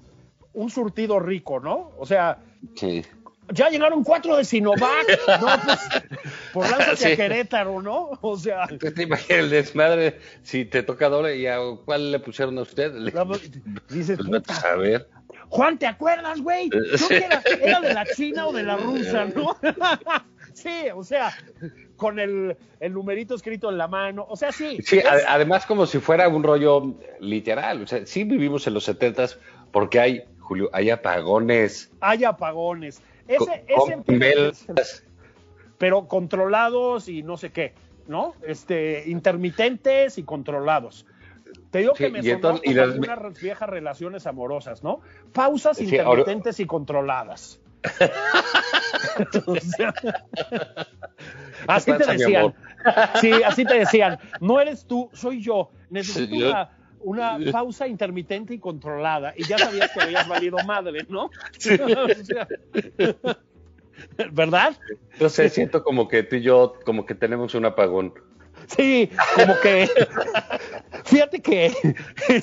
[0.54, 1.92] un surtido rico, ¿no?
[1.98, 2.38] O sea,
[2.76, 3.04] Sí.
[3.52, 5.06] ya llegaron cuatro de Sinovac,
[5.40, 5.46] ¿no?
[6.52, 7.12] Pues, por lánzate Sí.
[7.12, 8.10] a Querétaro, ¿no?
[8.20, 12.18] O sea, ¿Tú te imaginas el desmadre si te toca doble y a cuál le
[12.20, 12.92] pusieron a usted?
[12.94, 13.12] Le-
[13.88, 15.08] dices, Pues puta, a ver.
[15.48, 16.68] Juan, ¿te acuerdas, güey?
[17.08, 19.56] Que era, era de la China o de la rusa, ¿no?
[20.54, 21.32] sí, o sea,
[21.96, 24.26] con el, el numerito escrito en la mano.
[24.28, 24.78] O sea, sí.
[24.84, 27.82] Sí, es- además como si fuera un rollo literal.
[27.82, 29.38] O sea, sí vivimos en los setentas
[29.72, 31.90] porque hay, Julio, hay apagones.
[32.00, 33.00] hay apagones.
[33.26, 34.74] Ese, con ese
[35.78, 37.72] pero controlados y no sé qué,
[38.06, 38.34] ¿no?
[38.46, 41.06] Este, intermitentes y controlados.
[41.70, 45.00] Te digo Sí, que me sonó y las- algunas viejas relaciones amorosas, ¿no?
[45.32, 47.60] Pausas Sí, ahora- intermitentes y controladas.
[51.66, 52.54] Así te decían.
[53.20, 54.18] Sí, así te decían.
[54.40, 55.70] No eres tú, soy yo.
[55.90, 56.70] Necesito Sí, yo- una,
[57.02, 59.34] una pausa intermitente y controlada.
[59.36, 61.30] Y ya sabías que habías valido madre, ¿no?
[61.62, 62.48] O sea,
[64.32, 64.76] ¿Verdad?
[65.20, 68.14] No sé, siento como que tú y yo, como que tenemos un apagón.
[68.66, 69.88] Sí, como que.
[71.04, 71.72] Fíjate que.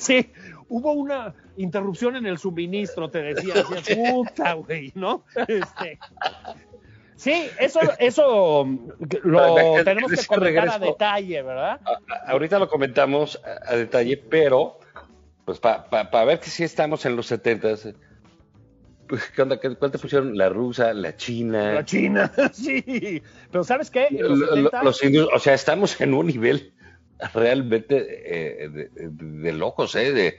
[0.00, 0.30] Sí,
[0.68, 3.54] hubo una interrupción en el suministro, te decía.
[3.54, 5.24] Decías, puta, güey, ¿no?
[5.48, 5.98] Este,
[7.20, 8.66] sí, eso, eso
[9.22, 9.54] lo
[9.84, 11.80] tenemos que comentar a regreso- detalle, ¿verdad?
[11.84, 14.78] A- a- ahorita lo comentamos a, a detalle, pero
[15.44, 17.88] pues para ver que sí estamos en los setentas.
[19.08, 19.58] Pues, ¿qué onda?
[19.58, 20.38] ¿Qué- ¿Cuál te pusieron?
[20.38, 21.72] La rusa, la china.
[21.72, 23.20] La China, sí.
[23.50, 24.06] Pero ¿sabes qué?
[24.10, 26.72] Los Lo- lo- 70, los indios, o sea, estamos en un nivel
[27.34, 27.96] realmente
[28.64, 30.12] eh, de locos, ¿eh?
[30.12, 30.36] De,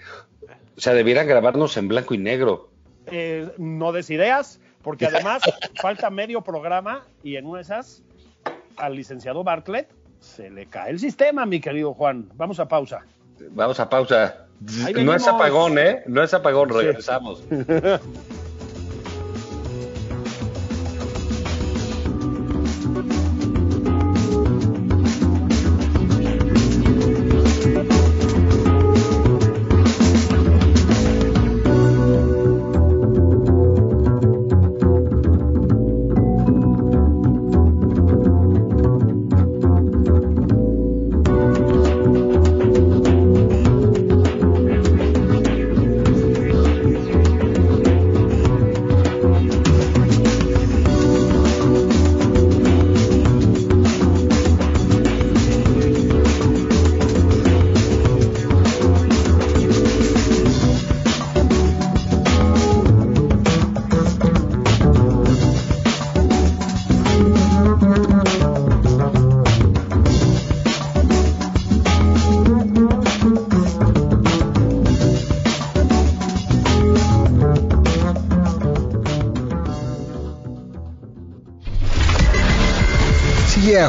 [0.77, 2.71] o sea, debieran grabarnos en blanco y negro.
[3.07, 5.43] eh, no des ideas, porque además
[5.81, 8.03] falta medio programa y en una de esas
[8.77, 9.89] al licenciado Bartlett
[10.19, 12.29] se le cae el sistema, mi querido Juan.
[12.35, 13.05] Vamos a pausa.
[13.51, 14.47] Vamos a pausa.
[14.95, 16.03] No es apagón, ¿eh?
[16.05, 17.43] No es apagón, regresamos.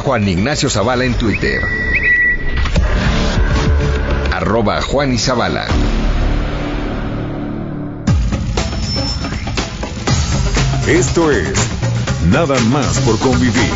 [0.03, 1.61] Juan Ignacio Zavala en Twitter.
[4.33, 5.65] Arroba Juan y.
[10.87, 11.53] Esto es
[12.29, 13.71] Nada más por convivir.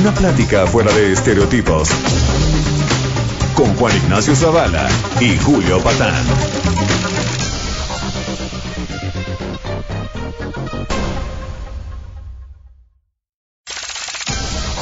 [0.00, 1.90] Una plática fuera de estereotipos.
[3.54, 4.88] Con Juan Ignacio Zavala
[5.20, 6.24] y Julio Patán.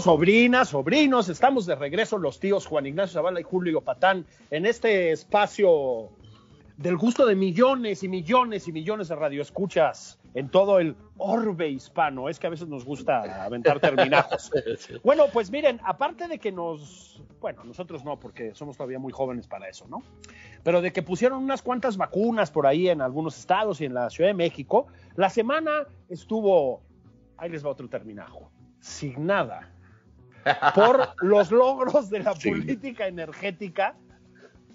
[0.00, 5.10] Sobrinas, sobrinos, estamos de regreso los tíos Juan Ignacio Zavala y Julio Patán en este
[5.10, 6.10] espacio
[6.76, 12.28] del gusto de millones y millones y millones de radioescuchas en todo el orbe hispano.
[12.28, 14.50] Es que a veces nos gusta aventar terminajos.
[15.02, 19.48] Bueno, pues miren, aparte de que nos, bueno, nosotros no, porque somos todavía muy jóvenes
[19.48, 20.02] para eso, ¿no?
[20.62, 24.10] Pero de que pusieron unas cuantas vacunas por ahí en algunos estados y en la
[24.10, 26.82] Ciudad de México, la semana estuvo,
[27.36, 29.72] ahí les va otro terminajo signada
[30.74, 32.50] por los logros de la Sí.
[32.50, 33.94] política energética,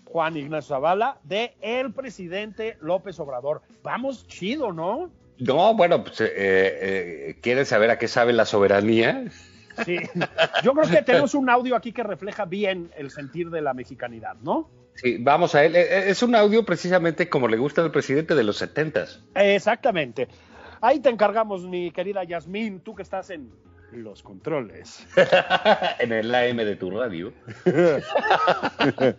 [0.06, 3.62] Juan Ignacio Zavala, de el presidente López Obrador.
[3.84, 5.10] Vamos chido, ¿no?
[5.40, 9.26] No, bueno, pues, eh, eh, ¿quieres saber a qué sabe la soberanía?
[9.84, 9.98] Sí.
[10.64, 14.36] Yo creo que tenemos un audio aquí que refleja bien el sentir de la mexicanidad,
[14.44, 14.70] ¿no?
[14.94, 15.76] Sí, vamos a él.
[15.76, 19.24] Eh, Es un audio precisamente como le gusta al presidente de los setentas.
[19.34, 20.28] Exactamente.
[20.82, 23.50] Ahí te encargamos, mi querida Yasmín, tú que estás en
[23.98, 25.06] los controles.
[26.00, 27.34] en el AM de tu radio.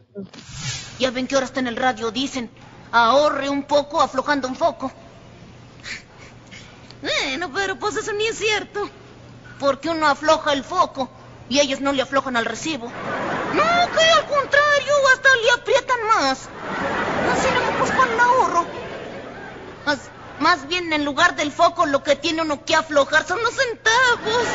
[0.97, 2.49] Ya ven que ahora está en el radio, dicen,
[2.93, 4.93] ahorre un poco aflojando un foco.
[7.03, 8.89] Bueno, pero pues eso ni es cierto.
[9.59, 11.11] Porque uno afloja el foco
[11.49, 12.87] y ellos no le aflojan al recibo.
[12.87, 16.49] No, que al contrario, hasta le aprietan más.
[17.33, 18.67] Así no, pues con el ahorro.
[19.87, 19.99] Más,
[20.41, 24.47] más bien en lugar del foco lo que tiene uno que aflojar son los centavos.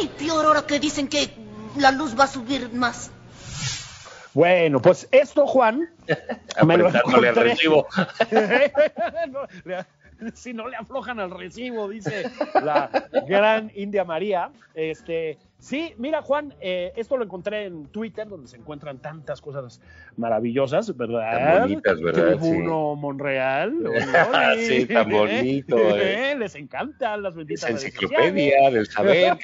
[0.00, 1.30] Y peor ahora que dicen que
[1.76, 3.10] la luz va a subir más.
[4.34, 5.88] Bueno, pues esto, Juan,
[6.66, 7.32] me lo al encontré.
[7.32, 7.86] recibo.
[10.34, 12.24] Si no le aflojan al recibo, dice
[12.54, 12.90] la
[13.28, 14.50] gran India María.
[14.74, 19.80] Este, sí, mira, Juan, eh, esto lo encontré en Twitter, donde se encuentran tantas cosas
[20.16, 21.30] maravillosas, ¿verdad?
[21.30, 22.38] Tan bonitas, ¿verdad?
[22.38, 23.74] Tribuno Monreal.
[24.56, 26.34] Sí, tan bonito, eh.
[26.36, 29.36] Les encantan las benditas redes enciclopedia del saber.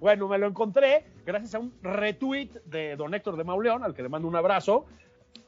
[0.00, 4.02] bueno, me lo encontré gracias a un retweet de don Héctor de Mauleón, al que
[4.02, 4.86] le mando un abrazo,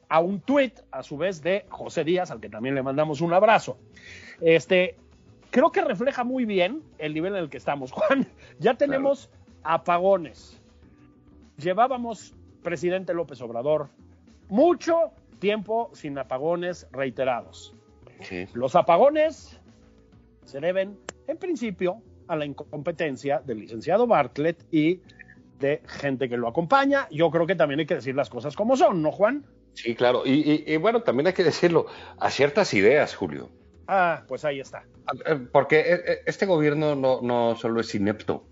[0.08, 3.32] a un tweet, a su vez, de José Díaz, al que también le mandamos un
[3.32, 3.78] abrazo.
[4.40, 4.96] Este,
[5.50, 8.26] creo que refleja muy bien el nivel en el que estamos, Juan.
[8.58, 9.30] Ya tenemos
[9.62, 10.60] apagones.
[11.56, 13.88] Llevábamos, presidente López Obrador,
[14.48, 17.74] mucho tiempo sin apagones reiterados.
[18.20, 18.46] Sí.
[18.54, 19.60] Los apagones
[20.44, 25.00] se deben, en principio, a la incompetencia del licenciado Bartlett y
[25.60, 27.08] de gente que lo acompaña.
[27.10, 29.44] Yo creo que también hay que decir las cosas como son, ¿no, Juan?
[29.74, 30.22] Sí, claro.
[30.24, 30.32] Y,
[30.66, 31.86] y- y bueno, también hay que decirlo,
[32.18, 33.50] a ciertas ideas, Julio.
[33.86, 34.84] Ah, pues ahí está.
[35.52, 38.44] Porque eh, eh, este gobierno no, no solo es inepto.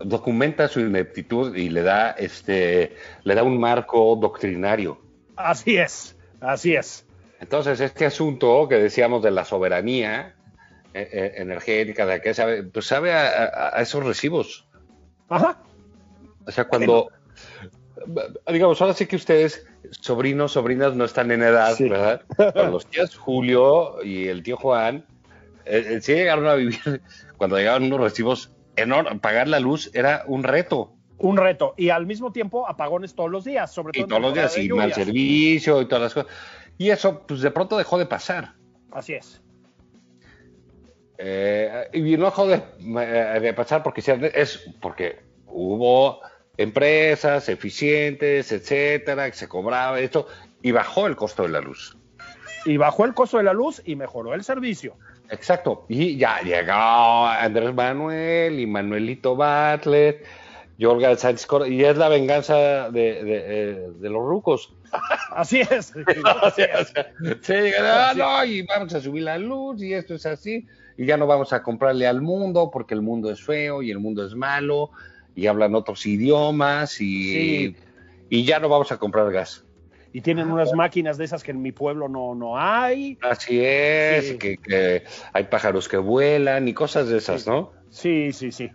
[0.00, 5.00] Documenta su ineptitud y le da este le da un marco doctrinario.
[5.36, 7.06] Así es, así es.
[7.40, 10.34] Entonces, este asunto que decíamos de la soberanía
[10.94, 14.66] eh, eh, energética, de qué sabe, pues sabe a, a- a esos recibos.
[15.28, 15.62] Ajá.
[16.46, 17.08] O sea, cuando,
[18.50, 21.88] digamos, ahora sí que ustedes, sobrinos, sobrinas, no están en edad, Sí.
[21.88, 22.22] ¿verdad?
[22.36, 25.04] Pero los tíos Julio y el tío Juan,
[25.64, 26.78] eh, eh, sí llegaron a vivir,
[27.36, 30.92] cuando llegaban unos recibos enormes, pagar la luz era un reto.
[31.18, 31.74] Un reto.
[31.76, 34.00] Y al mismo tiempo, apagones todos los días, sobre todo.
[34.00, 36.30] Y en todos los días, y mal servicio y todas las cosas.
[36.76, 38.54] Y eso, pues de pronto dejó de pasar.
[38.90, 39.40] Así es.
[41.18, 44.02] Eh, y no dejó de, eh, de pasar porque
[44.34, 46.20] es porque hubo
[46.56, 50.28] empresas eficientes, etcétera, que se cobraba esto
[50.62, 51.96] y bajó el costo de la luz.
[52.64, 54.96] Y bajó el costo de la luz y mejoró el servicio.
[55.30, 55.84] Exacto.
[55.88, 60.24] Y ya llegó Andrés Manuel y Manuelito Bartlett
[60.78, 64.74] Yorga Sánchez Córdoba, y es la venganza de, de, eh, de los rucos.
[65.30, 65.92] Así es.
[66.42, 66.84] O sea,
[67.40, 71.06] se digan, ah, no, y vamos a subir la luz, y esto es así, y
[71.06, 74.24] ya no vamos a comprarle al mundo porque el mundo es feo y el mundo
[74.24, 74.90] es malo,
[75.34, 77.76] y hablan otros idiomas, y, Sí.
[78.30, 79.64] y ya no vamos a comprar gas.
[80.12, 83.18] Y tienen unas máquinas de esas que en mi pueblo no, no hay.
[83.22, 84.38] Así es, Sí.
[84.38, 87.72] que, que hay pájaros que vuelan y cosas de esas, ¿no?
[87.90, 88.70] Sí, sí, sí.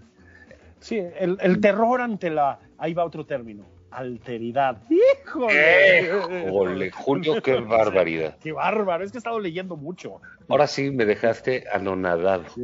[0.82, 2.60] Sí, el, el terror ante la.
[2.78, 3.66] Ahí va otro término.
[3.92, 4.82] Alteridad.
[4.90, 6.10] ¡Híjole!
[6.48, 8.38] Híjole, Julio, qué barbaridad.
[8.42, 9.04] ¡Qué bárbaro!
[9.04, 10.22] Es que he estado leyendo mucho.
[10.48, 12.44] Ahora sí me dejaste anonadado.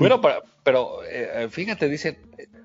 [0.00, 2.18] bueno, pero, pero, eh, fíjate, dice,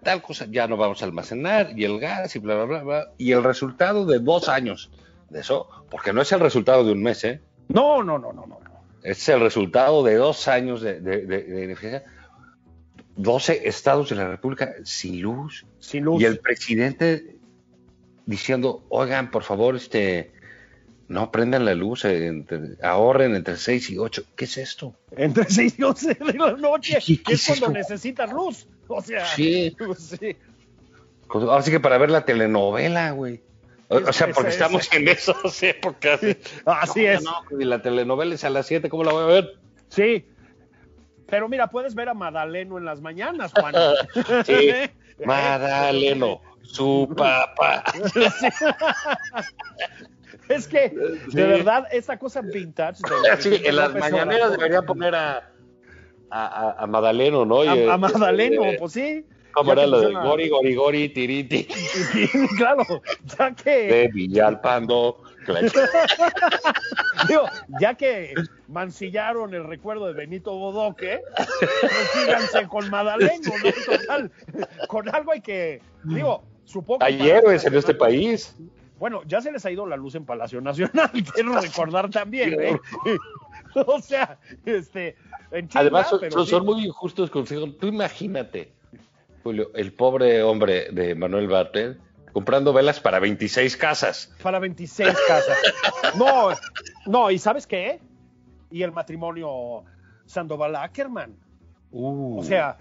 [0.04, 3.12] tal cosa ya no vamos a almacenar y el gas y bla, bla, bla, bla.
[3.18, 4.92] Y el resultado de dos años
[5.30, 7.42] de eso, porque no es el resultado de un mes, ¿eh?
[7.68, 8.60] No, no, no, no, no.
[9.04, 12.04] Es el resultado de dos años de, de, de, de emergencia.
[13.18, 15.66] 12 estados de la República sin luz.
[15.80, 16.22] Sin luz.
[16.22, 17.38] Y el presidente
[18.26, 20.34] diciendo, oigan, por favor, este,
[21.08, 24.24] no prendan la luz, eh, entre- ahorren entre 6 y 8.
[24.36, 24.96] ¿Qué es esto?
[25.16, 28.68] Entre 6 y 11 de la noche, ¿Qué- qué es es cuando necesitas luz.
[28.88, 29.76] O sea, Sí.
[30.20, 30.36] sí.
[31.28, 33.42] Pues, Así que para ver la telenovela, güey.
[33.88, 36.20] O, o sea, porque es- estamos en esas épocas.
[36.66, 37.24] Así No, es.
[37.24, 39.54] No, no, y la telenovela es a las 7, ¿cómo la voy a ver?
[39.90, 40.26] Sí.
[41.28, 43.74] Pero mira, puedes ver a Madaleno en las mañanas, Juan.
[44.46, 44.54] Sí.
[44.70, 44.92] ¿Eh?
[45.26, 47.84] Madaleno, su papá.
[50.50, 50.90] Es que,
[51.30, 51.36] Sí.
[51.38, 53.02] de verdad, esta cosa vintage.
[53.02, 55.50] del Sí, en las mañaneras deberían poner a,
[56.30, 57.64] a, a- Madaleno, ¿no?
[57.64, 59.26] Y, A, a Madaleno, eh, pues sí.
[59.54, 61.64] ¿Cómo era lo de Gori, Gori, Gori, Tiriti?
[61.72, 62.84] Sí, claro,
[63.38, 65.22] ya que, De Villalpando.
[67.28, 67.44] digo,
[67.80, 68.34] ya que
[68.68, 73.98] mancillaron el recuerdo de Benito Bodoque, pues síganse con Madaleno, ¿no?
[73.98, 74.32] Total,
[74.88, 78.56] con algo hay que, digo, supongo que Hay héroes en este país.
[78.98, 82.80] Bueno, ya se les ha ido la luz en Palacio Nacional, quiero recordar también, ¿eh?
[83.88, 85.18] O sea, este,
[85.52, 86.66] en China, Además, son, pero son- sí.
[86.66, 87.70] muy injustos consigo.
[87.74, 88.72] Tú imagínate,
[89.44, 91.98] Julio, el pobre hombre de Manuel Bartlett
[92.32, 94.34] comprando velas para 26 casas.
[94.42, 95.58] Para 26 casas.
[96.18, 96.50] No,
[97.06, 98.00] no, ¿y sabes qué?
[98.72, 99.84] Y el matrimonio
[100.26, 101.36] Sandoval Ackerman.
[101.92, 102.78] Uh, O sea,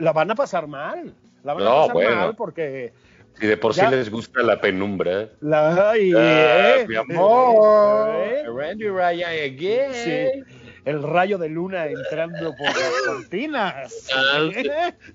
[0.00, 1.14] la van a pasar mal.
[1.44, 2.16] La van a No, pasar bueno.
[2.16, 2.92] mal porque
[3.38, 5.28] si de por sí ya- les gusta la penumbra.
[5.40, 8.16] la ay, Ah, eh, mi amor.
[8.16, 9.92] eh, Randy Raya again.
[9.94, 10.42] sí,
[10.84, 14.08] el rayo de luna entrando por las cortinas.
[14.52, 14.68] Sí.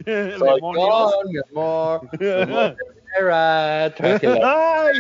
[0.06, 2.02] Eh, Soy yo, mi amor.
[4.44, 4.94] Ay,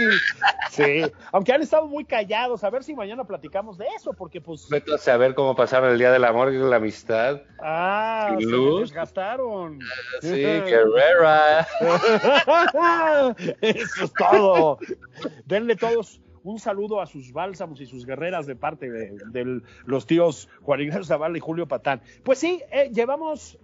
[0.71, 1.01] sí,
[1.32, 4.93] aunque han estado muy callados, a ver si mañana platicamos de eso, porque pues, Vete
[4.93, 7.41] a saber cómo pasaron el Día del Amor y de la Amistad.
[7.60, 8.82] ah, Sin se luz.
[8.82, 9.80] desgastaron.
[10.21, 11.67] Sí, Guerrera.
[13.62, 14.80] Eso es todo.
[15.45, 20.06] Denle todos un saludo a sus bálsamos y sus guerreras de parte de, de los
[20.06, 22.01] tíos Juan Ignacio Zavala y Julio Patán.
[22.23, 23.58] Pues sí, eh, llevamos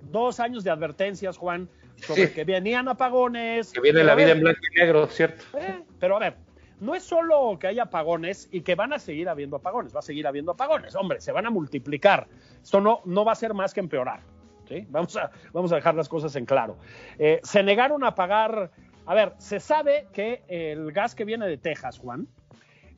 [0.00, 2.34] dos años de advertencias, Juan, sobre Sí.
[2.34, 3.72] que venían apagones.
[3.72, 5.44] Que viene la vida ver, en blanco y negro, ¿cierto?
[5.58, 6.36] eh, pero a ver,
[6.80, 10.02] no es solo que haya apagones y que van a seguir habiendo apagones, va a
[10.02, 12.26] seguir habiendo apagones, hombre, se van a multiplicar.
[12.62, 14.20] Esto no, no va a ser más que empeorar.
[14.68, 14.86] ¿sí?
[14.90, 16.76] Vamos, a, vamos a dejar las cosas en claro.
[17.18, 18.70] Eh, se negaron a pagar,
[19.06, 22.26] a ver, se sabe que el gas que viene de Texas, Juan,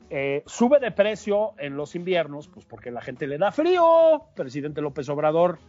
[0.09, 4.81] eh, sube de precio en los inviernos, pues porque la gente le da frío, presidente
[4.81, 5.59] López Obrador.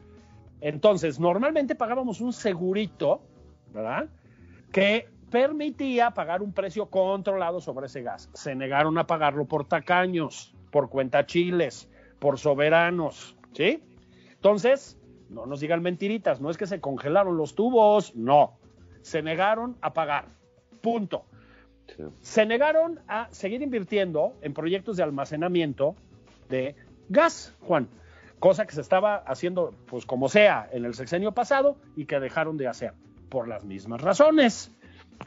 [0.60, 3.22] Entonces, normalmente pagábamos un segurito,
[3.72, 4.08] ¿verdad?
[4.72, 8.30] Que permitía pagar un precio controlado sobre ese gas.
[8.34, 13.82] Se negaron a pagarlo por tacaños, por cuentachiles, por soberanos, ¿sí?
[14.32, 18.58] Entonces, no nos digan mentiritas, no es que se congelaron los tubos, no.
[19.02, 20.26] Se negaron a pagar.
[20.80, 21.24] Punto.
[21.86, 22.04] Sí.
[22.20, 25.94] Se negaron a seguir invirtiendo en proyectos de almacenamiento
[26.48, 26.74] de
[27.08, 27.88] gas, Juan,
[28.38, 32.56] cosa que se estaba haciendo, pues como sea, en el sexenio pasado y que dejaron
[32.56, 32.94] de hacer
[33.28, 34.72] por las mismas razones.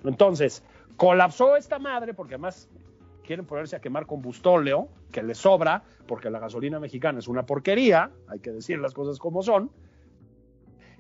[0.03, 0.63] Entonces,
[0.97, 2.69] colapsó esta madre porque además
[3.25, 8.11] quieren ponerse a quemar combustóleo, que les sobra, porque la gasolina mexicana es una porquería,
[8.27, 9.71] hay que decir las cosas como son,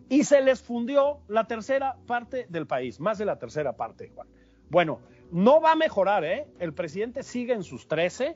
[0.09, 4.27] y se les fundió la tercera parte del país, más de la tercera parte, Juan.
[4.69, 4.99] Bueno,
[5.31, 6.47] no va a mejorar, ¿eh?
[6.59, 8.35] El presidente sigue en sus 13,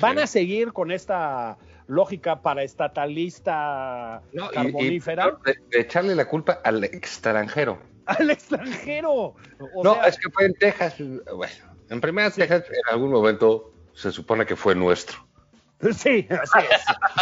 [0.00, 0.22] van Sí.
[0.22, 6.60] a seguir con esta lógica paraestatalista No, y- carbonífera y de, de echarle la culpa
[6.64, 7.78] al extranjero.
[8.06, 9.34] al extranjero.
[9.74, 10.94] O no, sea, es que fue en Texas.
[10.98, 11.54] Bueno,
[11.90, 15.26] en primera Texas en algún momento se supone que fue nuestro.
[15.94, 16.58] Sí, así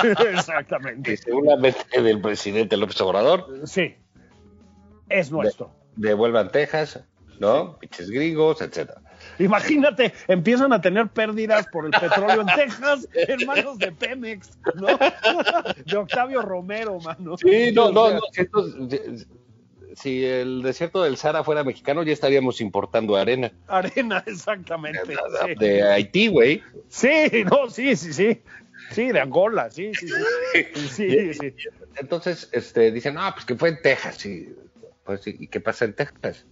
[0.03, 0.19] es.
[0.21, 1.13] Exactamente.
[1.13, 3.97] Y según la mente del presidente López Obrador, Sí.
[5.09, 5.71] Es nuestro.
[5.95, 7.05] devuelvan Texas,
[7.39, 7.79] ¿no?
[7.79, 9.01] Pinches gringos, etcétera.
[9.39, 14.87] Imagínate, empiezan a tener pérdidas por el petróleo en Texas, hermanos de Pemex, ¿no?
[15.85, 17.37] De Octavio Romero, mano.
[17.37, 18.21] Sí, no, no, no.
[18.33, 19.27] Si, entonces,
[19.95, 23.53] si el desierto del Sahara fuera mexicano, ya estaríamos importando arena.
[23.67, 25.01] Arena, exactamente.
[25.07, 25.55] sí.
[25.59, 26.63] De Haití, güey.
[26.89, 28.43] Sí, no, sí, sí, sí.
[28.91, 30.65] Sí, de Angola, sí, sí, sí.
[30.89, 31.55] Sí, sí.
[31.97, 34.25] Entonces, este, dicen, no, pues que fue en Texas.
[34.27, 34.55] Y,
[35.03, 36.45] pues, ¿y qué pasa en Texas?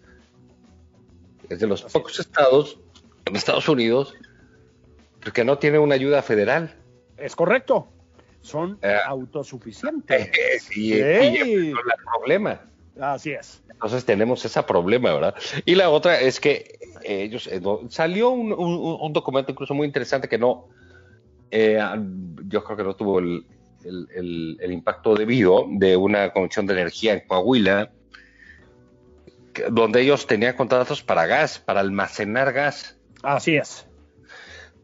[1.49, 2.78] Es de los pocos estados
[3.26, 4.14] en Estados Unidos
[5.32, 6.74] que no tiene una ayuda federal.
[7.16, 7.88] Es correcto.
[8.42, 8.97] Son Eh.
[9.07, 10.30] autosuficientes.
[10.70, 10.88] y, Sí.
[10.88, 11.74] y ese es el
[12.12, 12.61] problema.
[13.01, 13.62] Así es.
[13.70, 15.34] Entonces tenemos ese problema, ¿verdad?
[15.64, 19.86] Y la otra es que ellos, eh, no- salió un, un- un documento incluso muy
[19.86, 20.68] interesante que no,
[21.51, 21.80] eh,
[22.49, 23.45] yo creo que no tuvo el,
[23.84, 27.90] el- el- el impacto debido de una comisión de energía en Coahuila,
[29.70, 33.86] donde ellos tenían contratos para gas, para almacenar gas, Así es.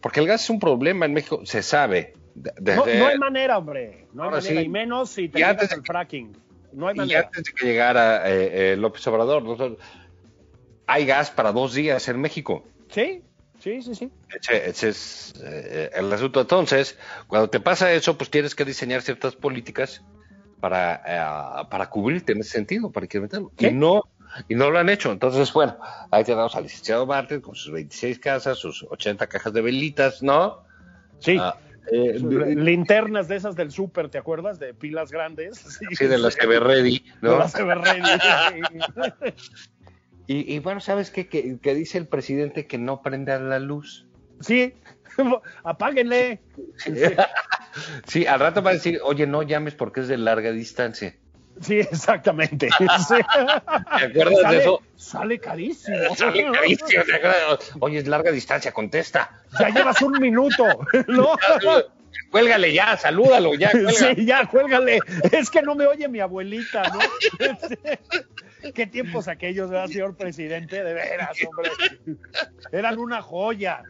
[0.00, 2.14] porque el gas es un problema en México, se sabe.
[2.60, 4.06] No, no hay manera, hombre.
[4.12, 4.60] No hay Ahora manera.
[4.60, 4.66] sí.
[4.66, 6.36] Y menos si te Y antes que- fracking.
[6.72, 7.20] No hay y manera.
[7.26, 9.76] antes de que llegara eh, eh, López Obrador,
[10.86, 12.64] hay gas para dos días en México.
[12.88, 13.22] Sí,
[13.58, 14.10] sí, sí, sí.
[14.40, 16.40] Ese, ese es eh, el asunto.
[16.40, 16.96] Entonces,
[17.26, 20.02] cuando te pasa eso, pues tienes que diseñar ciertas políticas
[20.60, 23.50] para, eh, para cubrirte en ese sentido, para incrementarlo.
[23.58, 23.66] Sí.
[23.66, 24.02] Y no
[24.48, 25.12] y no lo han hecho.
[25.12, 25.76] Entonces, bueno,
[26.10, 30.62] ahí tenemos al licenciado Martín con sus 26 casas, sus 80 cajas de velitas, ¿no?
[31.18, 31.36] Sí.
[31.38, 31.56] Ah,
[31.92, 34.58] eh, Linternas de esas del súper, ¿te acuerdas?
[34.58, 35.58] De pilas grandes.
[35.78, 38.02] Sí, sí, de las Ever Ready, De las Everready,
[39.24, 39.46] sí.
[40.26, 41.26] Y, y bueno, ¿sabes qué?
[41.28, 44.06] Que, que dice el presidente que no prenda la luz.
[44.40, 44.74] Sí,
[45.64, 46.40] apáguenle.
[48.06, 51.16] Sí, al rato va a decir, oye, no llames porque es de larga distancia.
[51.60, 52.68] Sí, exactamente.
[53.08, 53.14] Sí.
[53.14, 54.82] ¿Te acuerdas de sale, eso?
[54.96, 56.14] Sale carísimo.
[56.16, 57.72] Sale carísimo, ¿te acuerdas?
[57.80, 59.42] Oye, es larga distancia, contesta.
[59.58, 60.64] Ya llevas un minuto,
[61.08, 61.36] ¿no?
[62.30, 63.92] Cuélgale ya, salúdalo ya, cuelga.
[63.92, 65.00] Sí, ya, cuélgale.
[65.32, 66.98] Es que no me oye mi abuelita, ¿no?
[68.74, 70.82] Qué tiempos aquellos, ¿verdad, señor presidente?
[70.82, 71.70] De veras, hombre.
[72.72, 73.82] Eran una joya.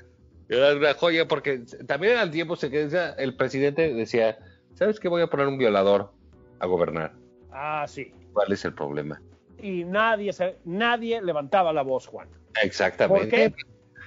[0.49, 4.39] Era una joya porque también al tiempo se que el presidente decía,
[4.75, 5.09] ¿sabes qué?
[5.09, 6.13] Voy a poner un violador
[6.59, 7.13] a gobernar.
[7.53, 8.13] Ah, sí.
[8.33, 9.21] ¿Cuál es el problema?
[9.63, 12.29] Y nadie, se- nadie levantaba la voz, Juan.
[12.29, 13.29] ¿Por Exactamente.
[13.29, 13.55] qué?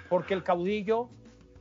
[0.09, 1.09] Porque el caudillo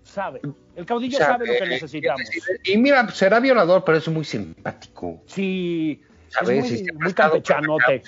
[0.02, 0.40] sabe.
[0.74, 2.22] El caudillo sabe lo que necesitamos.
[2.64, 5.22] Y mira, será violador, pero es muy simpático.
[5.26, 6.02] Sí,
[6.44, 8.02] muy, campechanote.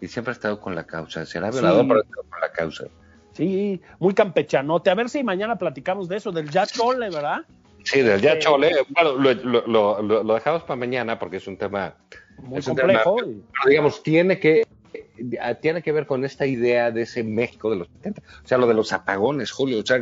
[0.00, 1.24] Y siempre ha estado con la causa.
[1.26, 1.88] Será violador, Sí.
[1.88, 2.84] pero está con la causa.
[3.32, 4.90] Sí, muy campechanote.
[4.90, 7.42] A ver si mañana platicamos de eso, del ya chole, ¿verdad?
[7.84, 8.72] Sí, del ya chole.
[8.90, 11.96] Bueno, lo, lo- lo- dejamos para mañana porque es un tema
[12.38, 13.16] Muy Es un complejo.
[13.16, 14.62] tema- pero digamos, tiene que,
[14.92, 18.22] eh, tiene que ver con esta idea de ese México de los 70.
[18.44, 19.80] O sea, lo de los apagones, Julio.
[19.80, 20.00] O sea,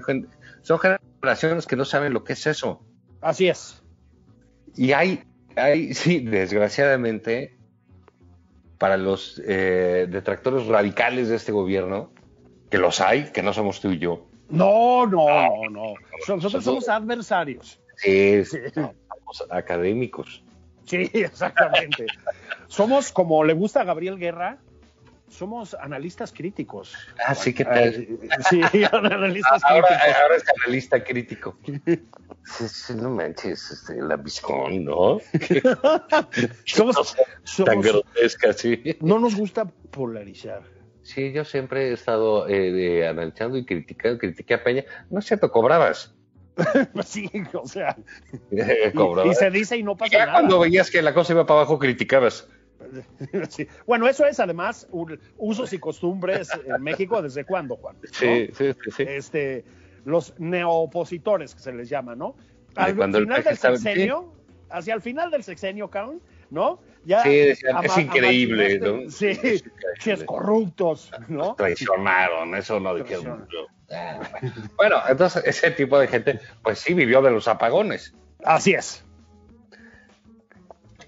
[0.63, 2.83] son generaciones que no saben lo que es eso.
[3.21, 3.83] Así es.
[4.77, 5.25] Y hay,
[5.57, 7.57] hay sí, desgraciadamente,
[8.79, 12.13] para los eh, detractores radicales de este gobierno,
[12.71, 14.30] que los hay, que no somos tú y yo.
[14.51, 15.95] No, no, no, no.
[16.29, 17.81] Nosotros somos adversarios.
[17.97, 18.59] Sí, Sí.
[18.75, 20.43] somos académicos.
[20.87, 22.07] Sí, exactamente.
[22.67, 24.59] Somos, como le gusta a Gabriel Guerra,
[25.29, 26.93] somos analistas críticos.
[27.25, 27.79] Ah, sí, ¿qué tal?
[27.79, 28.19] Ay,
[28.51, 28.61] Sí,
[28.93, 30.17] analistas Ahora, críticos.
[30.23, 31.57] ahora es analista crítico.
[32.45, 35.21] Sí, sí, no manches, este, la viscón, ¿no?
[36.65, 38.97] Somos, Tan somos- grotesca, sí.
[39.01, 40.63] no nos gusta polarizar.
[41.11, 44.85] Sí, yo siempre he estado eh, de- analizando y criticando, critiqué a Peña.
[45.11, 46.15] No es cierto, cobrabas.
[46.93, 47.97] Pues sí, o sea,
[48.53, 49.33] y, cobrabas.
[49.33, 50.39] y se dice y no pasa ya nada.
[50.39, 52.49] cuando veías que la cosa iba para abajo, criticabas.
[53.51, 53.67] Sí.
[53.87, 54.89] Bueno, eso es además
[55.37, 57.97] usos y costumbres en México desde cuándo, Juan.
[58.03, 58.09] ¿No?
[58.11, 59.03] Sí, sí, sí.
[59.07, 59.65] Este,
[60.05, 62.37] los neoopositores que se les llama, ¿no?
[62.77, 64.33] Al cuando final del sexenio,
[64.71, 66.81] hacia el final del sexenio, cabrón, ¿no?
[67.05, 69.11] Ya Sí, decían, es increíble, ¿no?
[69.11, 69.99] Sí, Es increíble.
[69.99, 71.55] ches corruptos, ¿no?
[71.55, 73.47] Traicionaron, eso no dijeron.
[74.77, 78.15] Bueno, entonces ese tipo de gente, pues sí vivió de los apagones.
[78.45, 79.05] Así es.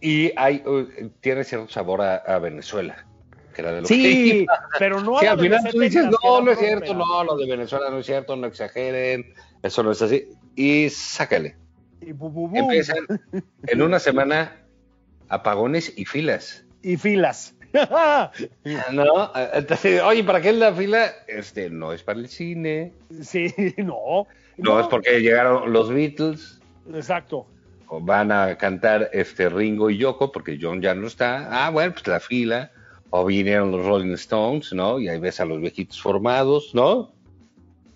[0.01, 3.07] Y hay, uh, tiene cierto sabor a, a Venezuela,
[3.55, 4.47] que era de los Sí,
[4.79, 7.25] pero no Sí, a al final tú dices, 70s, que no, no es cierto, no,
[7.25, 9.33] lo de Venezuela no es cierto, no exageren,
[9.63, 10.29] eso no es así.
[10.57, 11.57] Y sácale.
[12.01, 13.07] Y, bu, bu, bu, Empiezan
[13.69, 14.62] en una semana
[15.33, 16.65] apagones y filas.
[16.83, 17.55] y filas.
[18.93, 21.11] No, entonces, oye, ¿para qué es la fila?
[21.27, 23.47] Este, no es para el cine, sí,
[23.79, 24.27] no.
[24.59, 26.61] no, es porque llegaron los Beatles,
[26.93, 27.47] Exacto.
[27.89, 31.49] van a cantar este Ringo y Yoko, porque John ya no está.
[31.51, 32.71] Ah, bueno, pues la fila.
[33.09, 34.99] O vinieron los Rolling Stones, ¿no?
[34.99, 37.13] Y ahí ves a los viejitos formados, ¿no?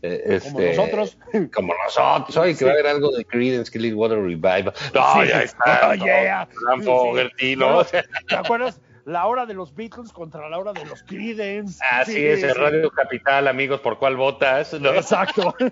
[0.02, 1.18] Eh, Como este, nosotros.
[1.54, 2.36] Como nosotros.
[2.36, 4.72] Oye, que va a haber algo de Creedence Clearwater Revival.
[4.94, 5.28] No, Sí.
[5.28, 5.88] ya está.
[5.90, 6.48] Oh, yeah.
[6.84, 7.56] Fogerty.
[7.56, 7.78] ¿no?
[7.78, 8.04] No, ¿Te
[8.36, 8.80] acuerdas?
[9.04, 11.78] La hora de los Beatles contra la hora de los Creedence.
[11.92, 12.56] Así Sí, es, el.
[12.56, 14.72] Radio Capital, amigos, ¿por cuál votas?
[14.80, 14.90] ¿No?
[14.94, 15.54] Exacto.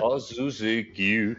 [0.00, 1.36] Oh, Susie Q.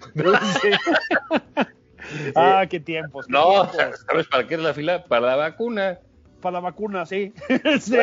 [0.61, 0.69] Sí.
[2.35, 3.25] ah, qué tiempos.
[3.27, 4.05] qué No, tiempos.
[4.05, 5.03] ¿sabes para qué es la fila?
[5.05, 5.99] Para la vacuna.
[6.41, 7.33] Para la vacuna, sí.
[7.81, 7.97] Sí.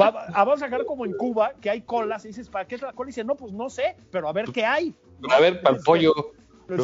[0.00, 2.74] Va- va- vamos a sacar como en Cuba, que hay colas, y dices, ¿para qué
[2.76, 3.08] es la cola?
[3.08, 4.94] Y dice, no, pues no sé, pero a ver qué hay.
[5.30, 6.14] A ver, para el Este, pollo.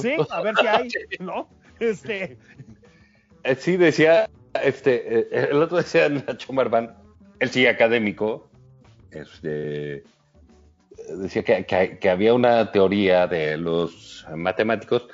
[0.00, 0.88] Sí, a ver qué hay,
[1.20, 1.48] ¿no?
[1.80, 2.36] Este,
[3.44, 4.28] Eh, Sí, decía,
[4.62, 6.94] este, eh, el otro decía Nacho Marván,
[7.38, 8.50] él sí académico,
[9.10, 10.02] este,
[11.16, 15.08] decía que, que- que había una teoría de los matemáticos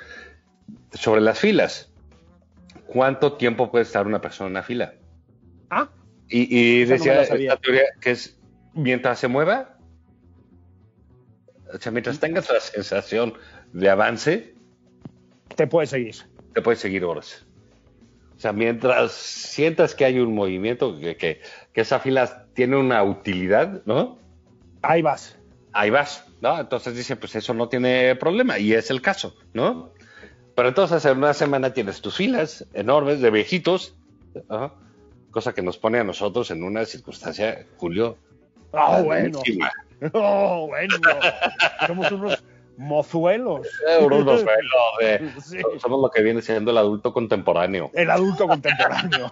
[0.93, 1.91] sobre las filas.
[2.87, 4.93] ¿Cuánto tiempo puede estar una persona en una fila?
[5.69, 5.89] Ah,
[6.29, 8.37] Y, no decía esta teoría que es
[8.73, 9.77] mientras se mueva,
[11.73, 13.33] o sea, mientras tengas la sensación
[13.73, 14.53] de avance,
[15.55, 16.15] te puedes seguir.
[16.53, 17.45] te puedes seguir horas.
[18.37, 21.41] O sea, mientras sientas que hay un movimiento, que, que,
[21.73, 24.19] que esa fila tiene una utilidad, ¿no?
[24.81, 25.37] Ahí vas.
[25.71, 26.59] Ahí vas, ¿no?
[26.59, 29.93] Entonces dice, pues eso no tiene problema, y es el caso, ¿no?
[30.55, 33.95] Pero entonces en una semana tienes tus filas enormes de viejitos,
[34.49, 34.73] ¿no?
[35.35, 38.17] Cosa que nos pone a nosotros en una circunstancia, Julio.
[38.71, 39.41] Ah, bueno.
[40.13, 40.93] Oh, bueno.
[41.87, 42.43] Somos unos
[42.77, 43.67] mozuelos.
[43.89, 44.43] Eh, unos
[45.43, 45.57] Sí.
[45.79, 47.91] Somos lo que viene siendo el adulto contemporáneo.
[47.93, 49.29] El adulto contemporáneo.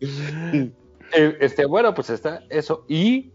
[0.00, 2.84] Eh, Este, bueno, pues está eso.
[2.88, 3.32] Y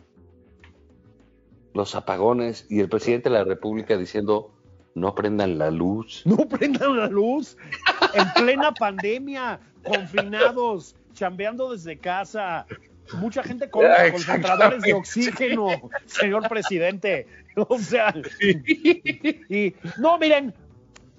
[1.73, 4.51] los apagones y el presidente de la República diciendo
[4.95, 6.23] no prendan la luz.
[6.25, 7.57] No prendan la luz.
[8.14, 12.66] En plena pandemia, confinados, chambeando desde casa.
[13.14, 15.68] Mucha gente con concentradores de oxígeno,
[16.05, 17.28] señor presidente.
[17.68, 18.14] O sea,
[19.49, 20.53] y no, miren,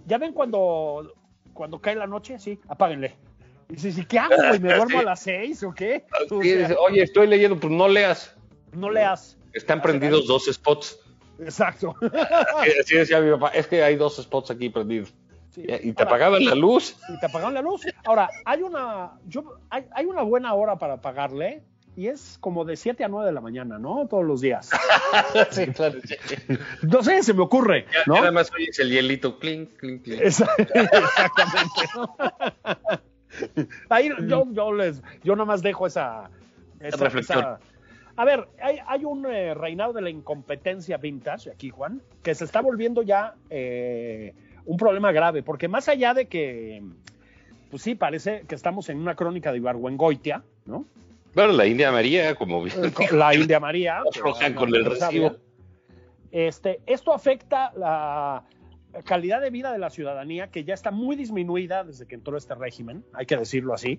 [0.07, 1.12] ya ven cuando,
[1.53, 3.16] cuando cae la noche, sí, apáguenle.
[3.68, 4.59] Y dices, ¿y qué hago, güey?
[4.59, 6.05] ¿Me duermo a las seis o qué?
[6.30, 8.34] O Y sea, Oye, estoy leyendo, pues no leas.
[8.72, 9.36] no leas.
[9.53, 10.99] Están prendidos dos spots.
[11.41, 11.95] Exacto.
[12.80, 15.12] Así decía mi papá, es que hay dos spots aquí prendidos.
[15.51, 15.62] Sí.
[15.62, 16.96] Y te Ahora, apagaban la luz.
[17.09, 17.82] y te apagaron la luz.
[18.05, 21.62] Ahora, hay una, yo, hay, hay una buena hora para apagarle
[21.96, 24.07] y es como de 7 a 9 de la mañana, ¿no?
[24.09, 24.70] Todos los días.
[25.51, 25.98] Sí, claro.
[26.82, 28.14] No sé, se me ocurre, ¿no?
[28.14, 30.20] Nada más oyes el hielito, clink, clink, clink.
[30.22, 30.88] Exactamente.
[31.96, 32.16] ¿no?
[33.88, 36.30] Ahí yo, yo les, yo nomás dejo esa,
[36.80, 37.38] esa- Reflexión.
[37.40, 37.61] esa-
[38.16, 42.44] A ver, hay, hay un eh, reinado de la incompetencia vintage aquí, Juan, que se
[42.44, 44.34] está volviendo ya eh,
[44.70, 46.80] un problema grave, porque más allá de que,
[47.70, 50.86] pues sí, parece que estamos en una crónica de Ibargüengoitia, ¿no?
[51.34, 52.92] Bueno, la India María, como bien.
[52.92, 54.00] Con la India María.
[54.54, 55.36] Con el recibo.
[56.30, 58.44] Este, esto afecta la
[59.04, 62.54] calidad de vida de la ciudadanía, que ya está muy disminuida desde que entró este
[62.54, 63.98] régimen, hay que decirlo así.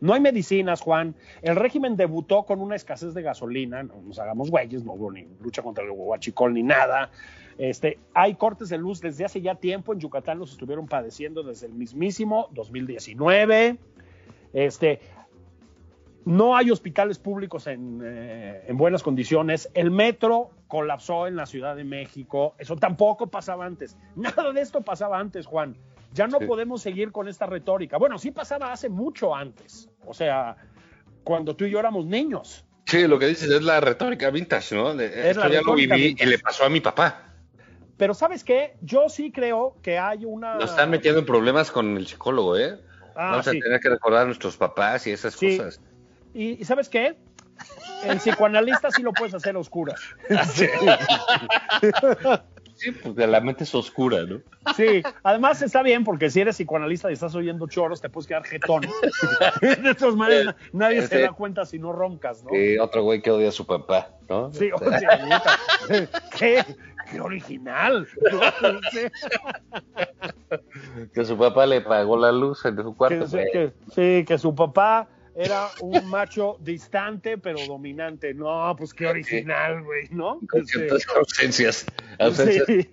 [0.00, 1.16] No hay medicinas, Juan.
[1.42, 5.26] El régimen debutó con una escasez de gasolina, no nos hagamos güeyes, no hubo ni
[5.40, 7.10] lucha contra el huachicol ni nada.
[7.58, 11.66] Este, hay cortes de luz desde hace ya tiempo, en Yucatán los estuvieron padeciendo desde
[11.66, 13.78] el mismísimo 2019.
[14.52, 15.00] Este,
[16.24, 19.70] no hay hospitales públicos en, eh, en buenas condiciones.
[19.74, 22.54] El metro colapsó en la Ciudad de México.
[22.58, 23.96] Eso tampoco pasaba antes.
[24.16, 25.76] Nada de esto pasaba antes, Juan.
[26.12, 26.46] Ya no Sí.
[26.46, 27.98] podemos seguir con esta retórica.
[27.98, 29.90] Bueno, sí pasaba hace mucho antes.
[30.06, 30.56] O sea,
[31.24, 32.64] cuando tú y yo éramos niños.
[32.86, 34.92] Sí, lo que dices es la retórica vintage, ¿no?
[34.92, 36.24] Es esto ya lo viví vintage.
[36.28, 37.33] y le pasó a mi papá.
[37.96, 38.76] Pero ¿sabes qué?
[38.80, 40.56] Yo sí creo que hay una...
[40.56, 42.80] Nos están metiendo en problemas con el psicólogo, ¿eh?
[43.14, 43.56] Ah, Vamos sí.
[43.56, 45.56] a tener que recordar a nuestros papás y esas Sí.
[45.58, 45.80] cosas.
[46.32, 47.16] ¿Y, y sabes qué?
[48.04, 50.00] El psicoanalista sí lo puedes hacer a oscuras.
[52.76, 54.40] Sí, porque la mente es oscura, ¿no?
[54.74, 58.42] Sí, además está bien porque si eres psicoanalista y estás oyendo choros, te puedes quedar
[58.44, 58.82] jetón.
[59.60, 61.22] De todas maneras, nadie se Sí.
[61.22, 62.52] da cuenta si no roncas, ¿no?
[62.52, 64.52] Y otro güey que odia a su papá, ¿no?
[64.52, 65.40] Sí, o sea,
[66.36, 66.64] ¿Qué?
[67.14, 68.08] ¡Qué original!
[71.12, 73.24] Que su papá le pagó la luz en su cuarto.
[73.26, 73.52] que, güey.
[73.52, 78.32] que- sí, que su papá era un macho distante pero dominante.
[78.34, 80.38] No, pues qué original, güey, ¿no?
[80.48, 81.86] Con Este, ciertas ausencias.
[82.20, 82.88] Ausencias sí.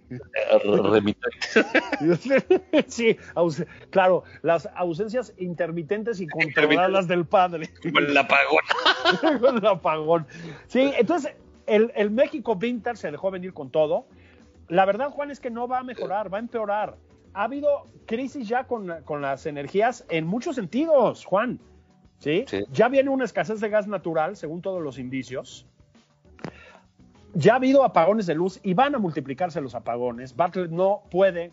[2.87, 7.69] Sí, aus- claro, las ausencias intermitentes y controladas del padre.
[7.83, 8.63] Como el apagón.
[9.39, 10.25] con el apagón.
[10.67, 11.33] Sí, entonces
[11.65, 14.05] el, el México Vintage se dejó venir con todo.
[14.67, 16.97] La verdad, Juan, es que no va a mejorar, va a empeorar.
[17.33, 21.59] Ha habido crisis ya con, con las energías en muchos sentidos, Juan.
[22.21, 22.45] ¿sí?
[22.47, 22.63] Sí.
[22.71, 25.67] Ya viene una escasez de gas natural, según todos los indicios.
[27.33, 30.35] Ya ha habido apagones de luz y van a multiplicarse los apagones.
[30.35, 31.51] Bartlett no puede.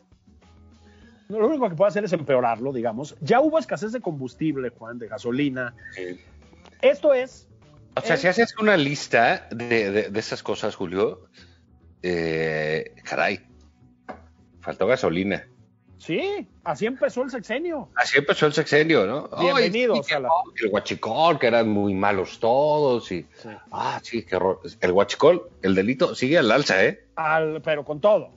[1.28, 3.16] Lo único que puede hacer es empeorarlo, digamos.
[3.20, 5.74] Ya hubo escasez de combustible, Juan, de gasolina.
[5.92, 6.20] Sí.
[6.82, 7.47] Esto es.
[7.98, 11.26] O sea, el- si haces una lista de, de- de esas cosas, Julio,
[12.02, 13.40] eh, caray,
[14.60, 15.46] faltó gasolina.
[15.98, 17.90] Sí, así empezó el sexenio.
[17.96, 19.28] Así empezó el sexenio, ¿no?
[19.40, 20.28] Bienvenidos a la-
[20.62, 23.10] El huachicol, que eran muy malos todos.
[23.10, 23.48] Y, Sí.
[23.72, 24.60] Ah, sí, qué horror.
[24.80, 27.04] El huachicol, el delito, sigue al alza, ¿eh?
[27.16, 28.30] Al- pero con todo.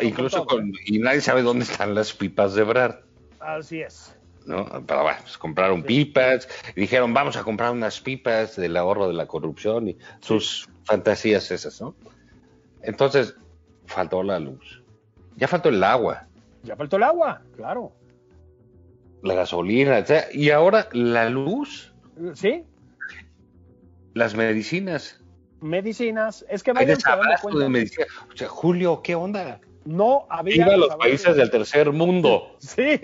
[0.00, 0.72] Incluso con todo, con.
[0.86, 2.96] Y nadie sabe dónde están las pipas de Brad.
[3.40, 4.16] Así es.
[4.48, 4.64] ¿No?
[4.86, 9.14] Pero bueno, pues compraron pipas y dijeron, vamos a comprar unas pipas del ahorro de
[9.14, 11.94] la corrupción y sus fantasías esas, ¿no?
[12.82, 13.36] Entonces,
[13.86, 14.82] faltó la luz.
[15.36, 16.26] Ya faltó el agua,
[16.64, 17.92] Ya faltó el agua, claro.
[19.22, 20.04] la gasolina.
[20.32, 21.92] Y ahora la luz,
[22.34, 22.64] Sí,
[24.14, 25.20] las medicinas.
[25.60, 26.44] medicinas.
[26.48, 28.06] Es que vayan dando de medicina.
[28.32, 29.60] O sea, Julio, ¿qué onda?
[29.84, 30.64] No había.
[30.64, 30.98] Viva los desabasto.
[30.98, 32.56] países del tercer mundo.
[32.58, 33.00] Sí,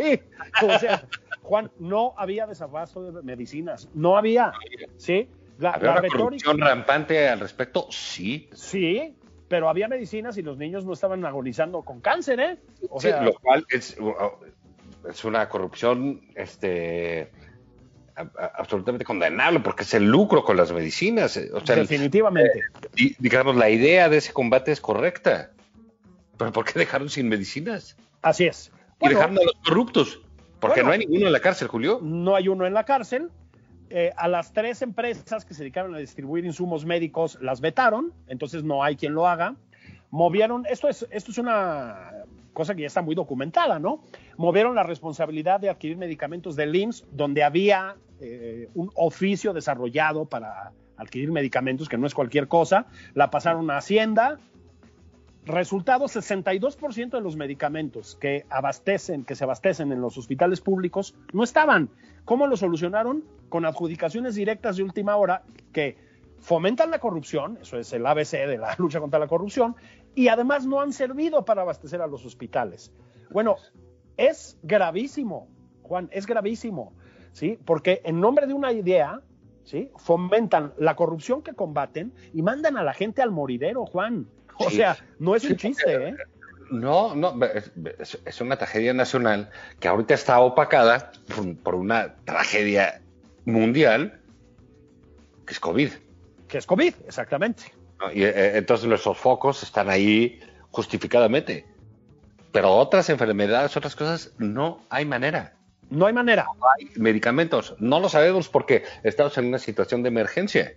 [0.62, 1.06] o sea,
[1.44, 3.88] Juan, no había desabasto de medicinas.
[3.94, 4.52] No había.
[4.96, 5.28] Sí,
[5.58, 6.24] la, ¿Había la una retórica.
[6.24, 7.86] corrupción rampante al respecto?
[7.90, 8.48] Sí.
[8.52, 9.14] Sí,
[9.46, 12.58] pero había medicinas y los niños no estaban agonizando con cáncer, ¿eh?
[12.88, 13.96] O Sí, sea, lo cual es,
[15.08, 17.30] es una corrupción este,
[18.16, 21.36] a- a- absolutamente condenable porque es el lucro con las medicinas.
[21.36, 22.62] eh, O sea, el- definitivamente.
[22.94, 25.50] di- digamos, la idea de ese combate es correcta.
[26.38, 27.96] Pero ¿por qué dejaron sin medicinas?
[28.22, 28.72] Así es.
[28.98, 30.20] Y Bueno, dejaron a los corruptos.
[30.66, 30.88] Porque Bueno.
[30.88, 32.00] no hay ninguno en la cárcel, Julio.
[32.02, 33.30] no hay uno en la cárcel.
[33.90, 38.64] Eh, a las tres empresas que se dedicaron a distribuir insumos médicos las vetaron, entonces
[38.64, 39.56] no hay quien lo haga.
[40.10, 42.10] Movieron, esto es, esto es una
[42.54, 44.00] cosa que ya está muy documentada, ¿no?
[44.36, 50.72] Movieron la responsabilidad de adquirir medicamentos del IMSS, donde había eh, un oficio desarrollado para
[50.96, 54.38] adquirir medicamentos, que no es cualquier cosa, la pasaron a Hacienda.
[55.46, 61.44] Resultado, 62% de los medicamentos que abastecen, que se abastecen en los hospitales públicos, no
[61.44, 61.90] estaban.
[62.24, 63.24] ¿Cómo lo solucionaron?
[63.50, 65.42] Con adjudicaciones directas de última hora
[65.72, 65.98] que
[66.38, 69.76] fomentan la corrupción, eso es el ABC de la lucha contra la corrupción,
[70.14, 72.90] y además no han servido para abastecer a los hospitales.
[73.30, 73.56] Bueno,
[74.16, 75.48] es gravísimo,
[75.82, 76.92] Juan, es gravísimo,
[77.32, 77.58] ¿sí?
[77.64, 79.20] Porque en nombre de una idea,
[79.64, 79.90] ¿sí?
[79.96, 84.26] Fomentan la corrupción que combaten y mandan a la gente al moridero, Juan.
[84.58, 84.76] O Sí.
[84.76, 86.16] sea, no es un chiste, ¿eh?
[86.70, 89.50] No, no, es, es- es una tragedia nacional
[89.80, 93.00] que ahorita está opacada por, por una tragedia
[93.44, 94.20] mundial
[95.46, 95.90] que es COVID.
[96.48, 97.64] Que es COVID, exactamente.
[98.00, 98.10] ¿no?
[98.12, 100.40] Y eh, entonces nuestros focos están ahí
[100.70, 101.66] justificadamente.
[102.52, 105.54] Pero otras enfermedades, otras cosas, no hay manera.
[105.90, 106.46] No hay manera.
[106.58, 107.74] No hay medicamentos.
[107.78, 110.74] No lo sabemos porque estamos en una situación de emergencia.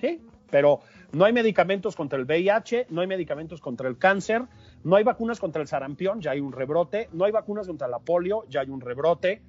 [0.00, 0.20] ¿sí?
[0.50, 0.80] Pero
[1.14, 4.42] no hay medicamentos contra el VIH, no hay medicamentos contra el cáncer,
[4.82, 7.98] no hay vacunas contra el sarampión, ya hay un rebrote, no hay vacunas contra la
[7.98, 9.42] polio, ya hay un rebrote,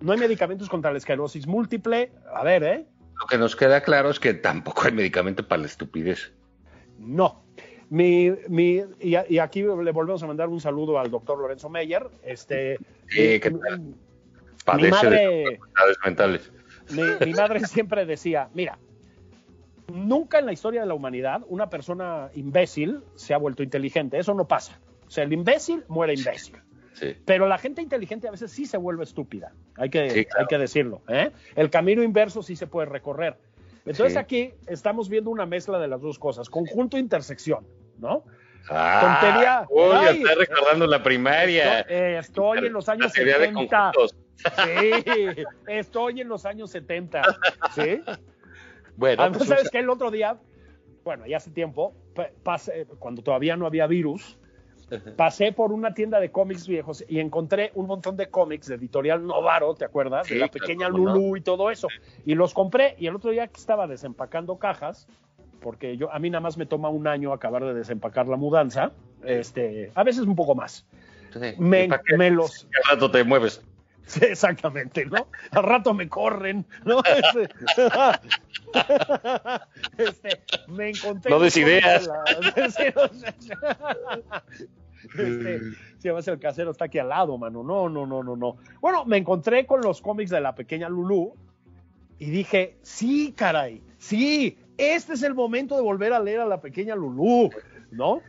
[0.00, 2.12] no hay medicamentos contra la esclerosis múltiple.
[2.34, 2.86] A ver, ¿eh?
[3.20, 6.32] Lo que nos queda claro es que tampoco hay medicamento para la estupidez.
[6.98, 7.44] No.
[7.90, 11.68] Mi, mi, y, a- y aquí le volvemos a mandar un saludo al doctor Lorenzo
[11.70, 12.06] Meyer.
[12.22, 12.76] Este,
[13.08, 13.80] Sí, ¿qué tal?
[13.80, 13.94] mi
[14.64, 16.52] Padece madre, de enfermedades mentales.
[16.90, 18.78] mi, mi madre siempre decía, mira,
[19.92, 24.18] nunca en la historia de la humanidad una persona imbécil se ha vuelto inteligente.
[24.18, 24.78] Eso no pasa.
[25.06, 26.56] O sea, el imbécil muere imbécil.
[26.94, 27.16] Sí.
[27.24, 29.52] Pero la gente inteligente a veces sí se vuelve estúpida.
[29.76, 30.40] Hay que, Sí, claro.
[30.42, 31.02] hay que decirlo.
[31.08, 31.30] ¿eh?
[31.54, 33.36] El camino inverso sí se puede recorrer.
[33.86, 34.18] Entonces Sí.
[34.18, 36.50] aquí estamos viendo una mezcla de las dos cosas.
[36.50, 37.66] Conjunto e intersección,
[37.98, 38.24] ¿no?
[38.68, 39.66] Ah, Tontería.
[39.70, 40.16] Uy, Ay.
[40.22, 41.80] está recordando la primaria.
[41.80, 43.92] Estoy, eh, estoy en los años La teoría de 70.
[43.94, 44.16] conjuntos.
[44.38, 47.22] Sí, estoy en los años 70.
[47.74, 48.02] ¿Sí?
[48.98, 49.78] Bueno, Además, pues, ¿sabes qué?
[49.78, 50.36] El otro día,
[51.04, 51.94] bueno, ya hace tiempo,
[52.42, 54.36] pasé, cuando todavía no había virus,
[55.16, 59.24] pasé por una tienda de cómics viejos y encontré un montón de cómics de editorial
[59.24, 60.26] Novaro, ¿te acuerdas?
[60.26, 61.14] Sí, de la claro, pequeña cómo no.
[61.14, 61.86] Lulú y todo eso.
[62.26, 65.06] Y los compré y el otro día que estaba desempacando cajas,
[65.60, 68.90] porque yo a mí nada más me toma un año acabar de desempacar la mudanza,
[69.24, 70.84] este, a veces un poco más.
[71.32, 71.54] sí.
[71.58, 72.30] Me, ¿Y para qué?
[72.30, 73.62] los Al rato te mueves.
[74.08, 75.28] Sí, exactamente, ¿no?
[75.50, 77.02] Al rato me corren, ¿no?
[79.98, 81.30] Este, este, me encontré.
[81.30, 82.08] No des ideas.
[85.04, 85.60] este,
[85.98, 87.62] si además el casero está aquí al lado, mano.
[87.62, 88.56] No, no, no, no, no.
[88.80, 91.34] Bueno, me encontré con los cómics de la pequeña Lulú
[92.18, 96.60] y dije, sí, caray, sí, este es el momento de volver a leer a la
[96.60, 97.50] pequeña Lulú,
[97.90, 98.22] ¿no?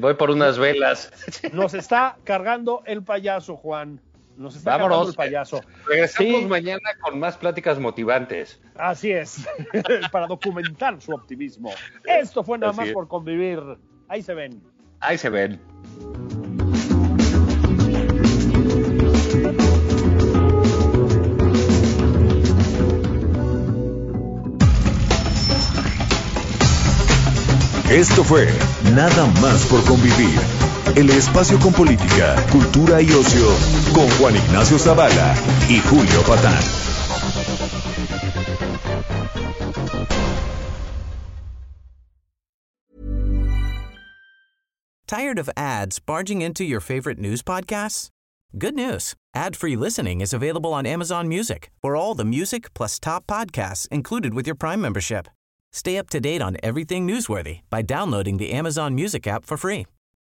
[0.00, 1.12] Voy por unas velas.
[1.52, 4.00] Nos está cargando el payaso, Juan.
[4.36, 5.08] Nos está Vámonos.
[5.10, 5.60] el payaso.
[5.86, 6.46] Regresamos Sí.
[6.46, 8.60] mañana con más pláticas motivantes.
[8.76, 9.46] Así es,
[10.12, 11.70] para documentar su optimismo.
[12.04, 12.94] Esto fue nada Así más es.
[12.94, 13.60] por convivir.
[14.08, 14.62] Ahí se ven.
[15.00, 15.60] Ahí se ven.
[27.90, 28.48] Esto fue
[28.94, 30.38] Nada más por convivir.
[30.96, 33.48] El espacio con política, cultura y ocio
[33.92, 35.34] con Juan Ignacio Zavala
[35.68, 36.62] y Julio Patán.
[45.08, 48.08] Tired of ads barging into your favorite news podcasts?
[48.56, 49.14] Good news.
[49.34, 54.32] Ad-free listening is available on Amazon Music for all the music plus top podcasts included
[54.32, 55.26] with your Prime membership.
[55.72, 59.86] Stay up to date on everything newsworthy by downloading the Amazon Music app for free